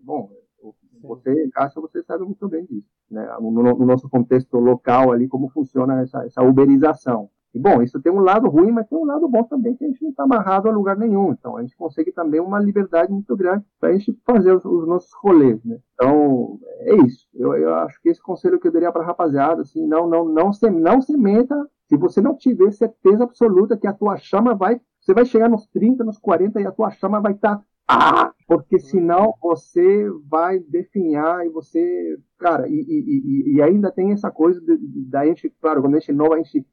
[1.00, 5.28] bom, você, Cássio, você sabe muito bem disso, né, no, no, nosso contexto local ali,
[5.28, 7.30] como funciona essa, essa uberização.
[7.52, 9.88] E, bom, isso tem um lado ruim, mas tem um lado bom também, que a
[9.88, 11.32] gente não está amarrado a lugar nenhum.
[11.32, 14.86] Então, a gente consegue também uma liberdade muito grande para a gente fazer os, os,
[14.86, 15.78] nossos rolês, né?
[15.94, 17.26] Então, é isso.
[17.34, 20.24] Eu, eu acho que esse conselho que eu daria para a rapaziada, assim, não, não,
[20.26, 21.56] não, se, não se meta
[21.90, 25.66] se você não tiver certeza absoluta que a tua chama vai, você vai chegar nos
[25.66, 30.60] 30, nos 40 e a tua chama vai estar tá, ah, porque senão você vai
[30.60, 34.60] definhar e você, cara, e, e, e, ainda tem essa coisa
[35.08, 36.64] da gente, claro, quando a gente é novo, a gente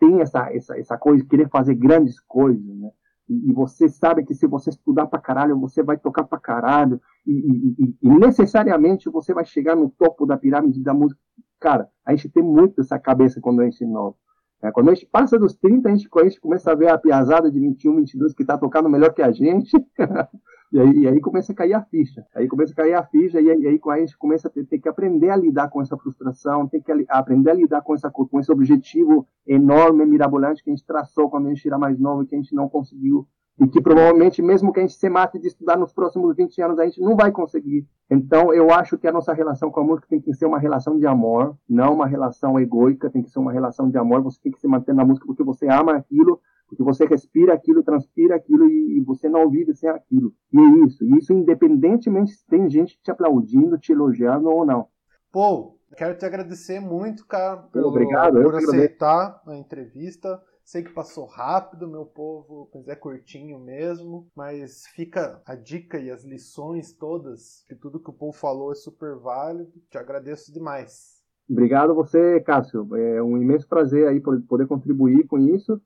[0.00, 2.88] tem essa, essa, essa coisa de querer fazer grandes coisas, né?
[3.28, 6.98] E, e, você sabe que se você estudar pra caralho, você vai tocar pra caralho,
[7.26, 11.20] e, e, necessariamente você vai chegar no topo da pirâmide da música.
[11.60, 14.16] Cara, a gente tem muito essa cabeça quando a gente é novo.
[14.62, 16.96] É, quando a gente passa dos 30, a gente, a gente começa a ver a
[16.96, 19.70] piazada de 21, 22 que tá tocando melhor que a gente.
[20.72, 22.24] E aí, e aí, começa a cair a ficha.
[22.34, 24.64] Aí começa a cair a ficha e aí, e aí a gente começa a ter,
[24.64, 28.10] ter, que aprender a lidar com essa frustração, tem que aprender a lidar com, essa,
[28.10, 32.22] com esse objetivo enorme, mirabolante que a gente traçou quando a gente era mais novo
[32.22, 33.28] e que a gente não conseguiu.
[33.60, 36.78] E que provavelmente, mesmo que a gente se mate de estudar nos próximos 20 anos,
[36.78, 37.86] a gente não vai conseguir.
[38.10, 40.98] Então, eu acho que a nossa relação com a música tem que ser uma relação
[40.98, 44.22] de amor, não uma relação egoica, tem que ser uma relação de amor.
[44.22, 46.40] Você tem que se manter na música porque você ama aquilo
[46.72, 50.34] porque você respira aquilo, transpira aquilo e, e, você não vive sem aquilo.
[50.50, 51.04] E é isso.
[51.04, 54.88] E isso independentemente se tem gente te aplaudindo, te elogiando ou não.
[55.30, 60.40] Pô, quero te agradecer muito, cara, pelo, Obrigado, por aceitar a entrevista.
[60.64, 64.26] Sei que passou rápido, meu povo, mas é curtinho mesmo.
[64.34, 68.76] Mas fica a dica e as lições todas, que tudo que o povo falou é
[68.76, 69.70] super válido.
[69.90, 71.20] Te agradeço demais.
[71.50, 72.96] Obrigado você, Cássio.
[72.96, 75.78] É um imenso prazer aí poder contribuir com isso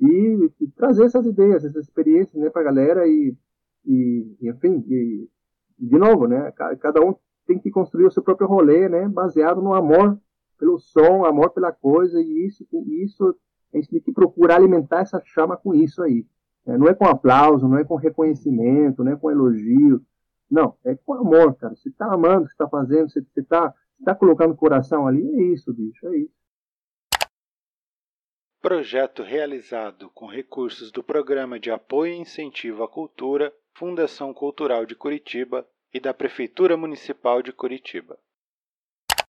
[0.00, 3.36] e, e trazer essas ideias, essas experiências, né, para a galera e,
[3.84, 5.28] e, enfim, e,
[5.78, 7.14] de novo, né, cada um
[7.46, 10.18] tem que construir o seu próprio rolê, né, baseado no amor
[10.58, 13.36] pelo som, amor pela coisa e isso, isso
[13.72, 16.26] a gente tem que procurar alimentar essa chama com isso aí.
[16.66, 20.02] É, não é com aplauso, não é com reconhecimento, não é com elogio,
[20.50, 21.74] não, é com amor, cara.
[21.74, 23.74] Você está amando o que está fazendo, você está
[24.04, 26.39] tá colocando o coração ali, é isso, bicho, é isso.
[28.62, 34.94] Projeto realizado com recursos do Programa de Apoio e Incentivo à Cultura, Fundação Cultural de
[34.94, 38.18] Curitiba e da Prefeitura Municipal de Curitiba.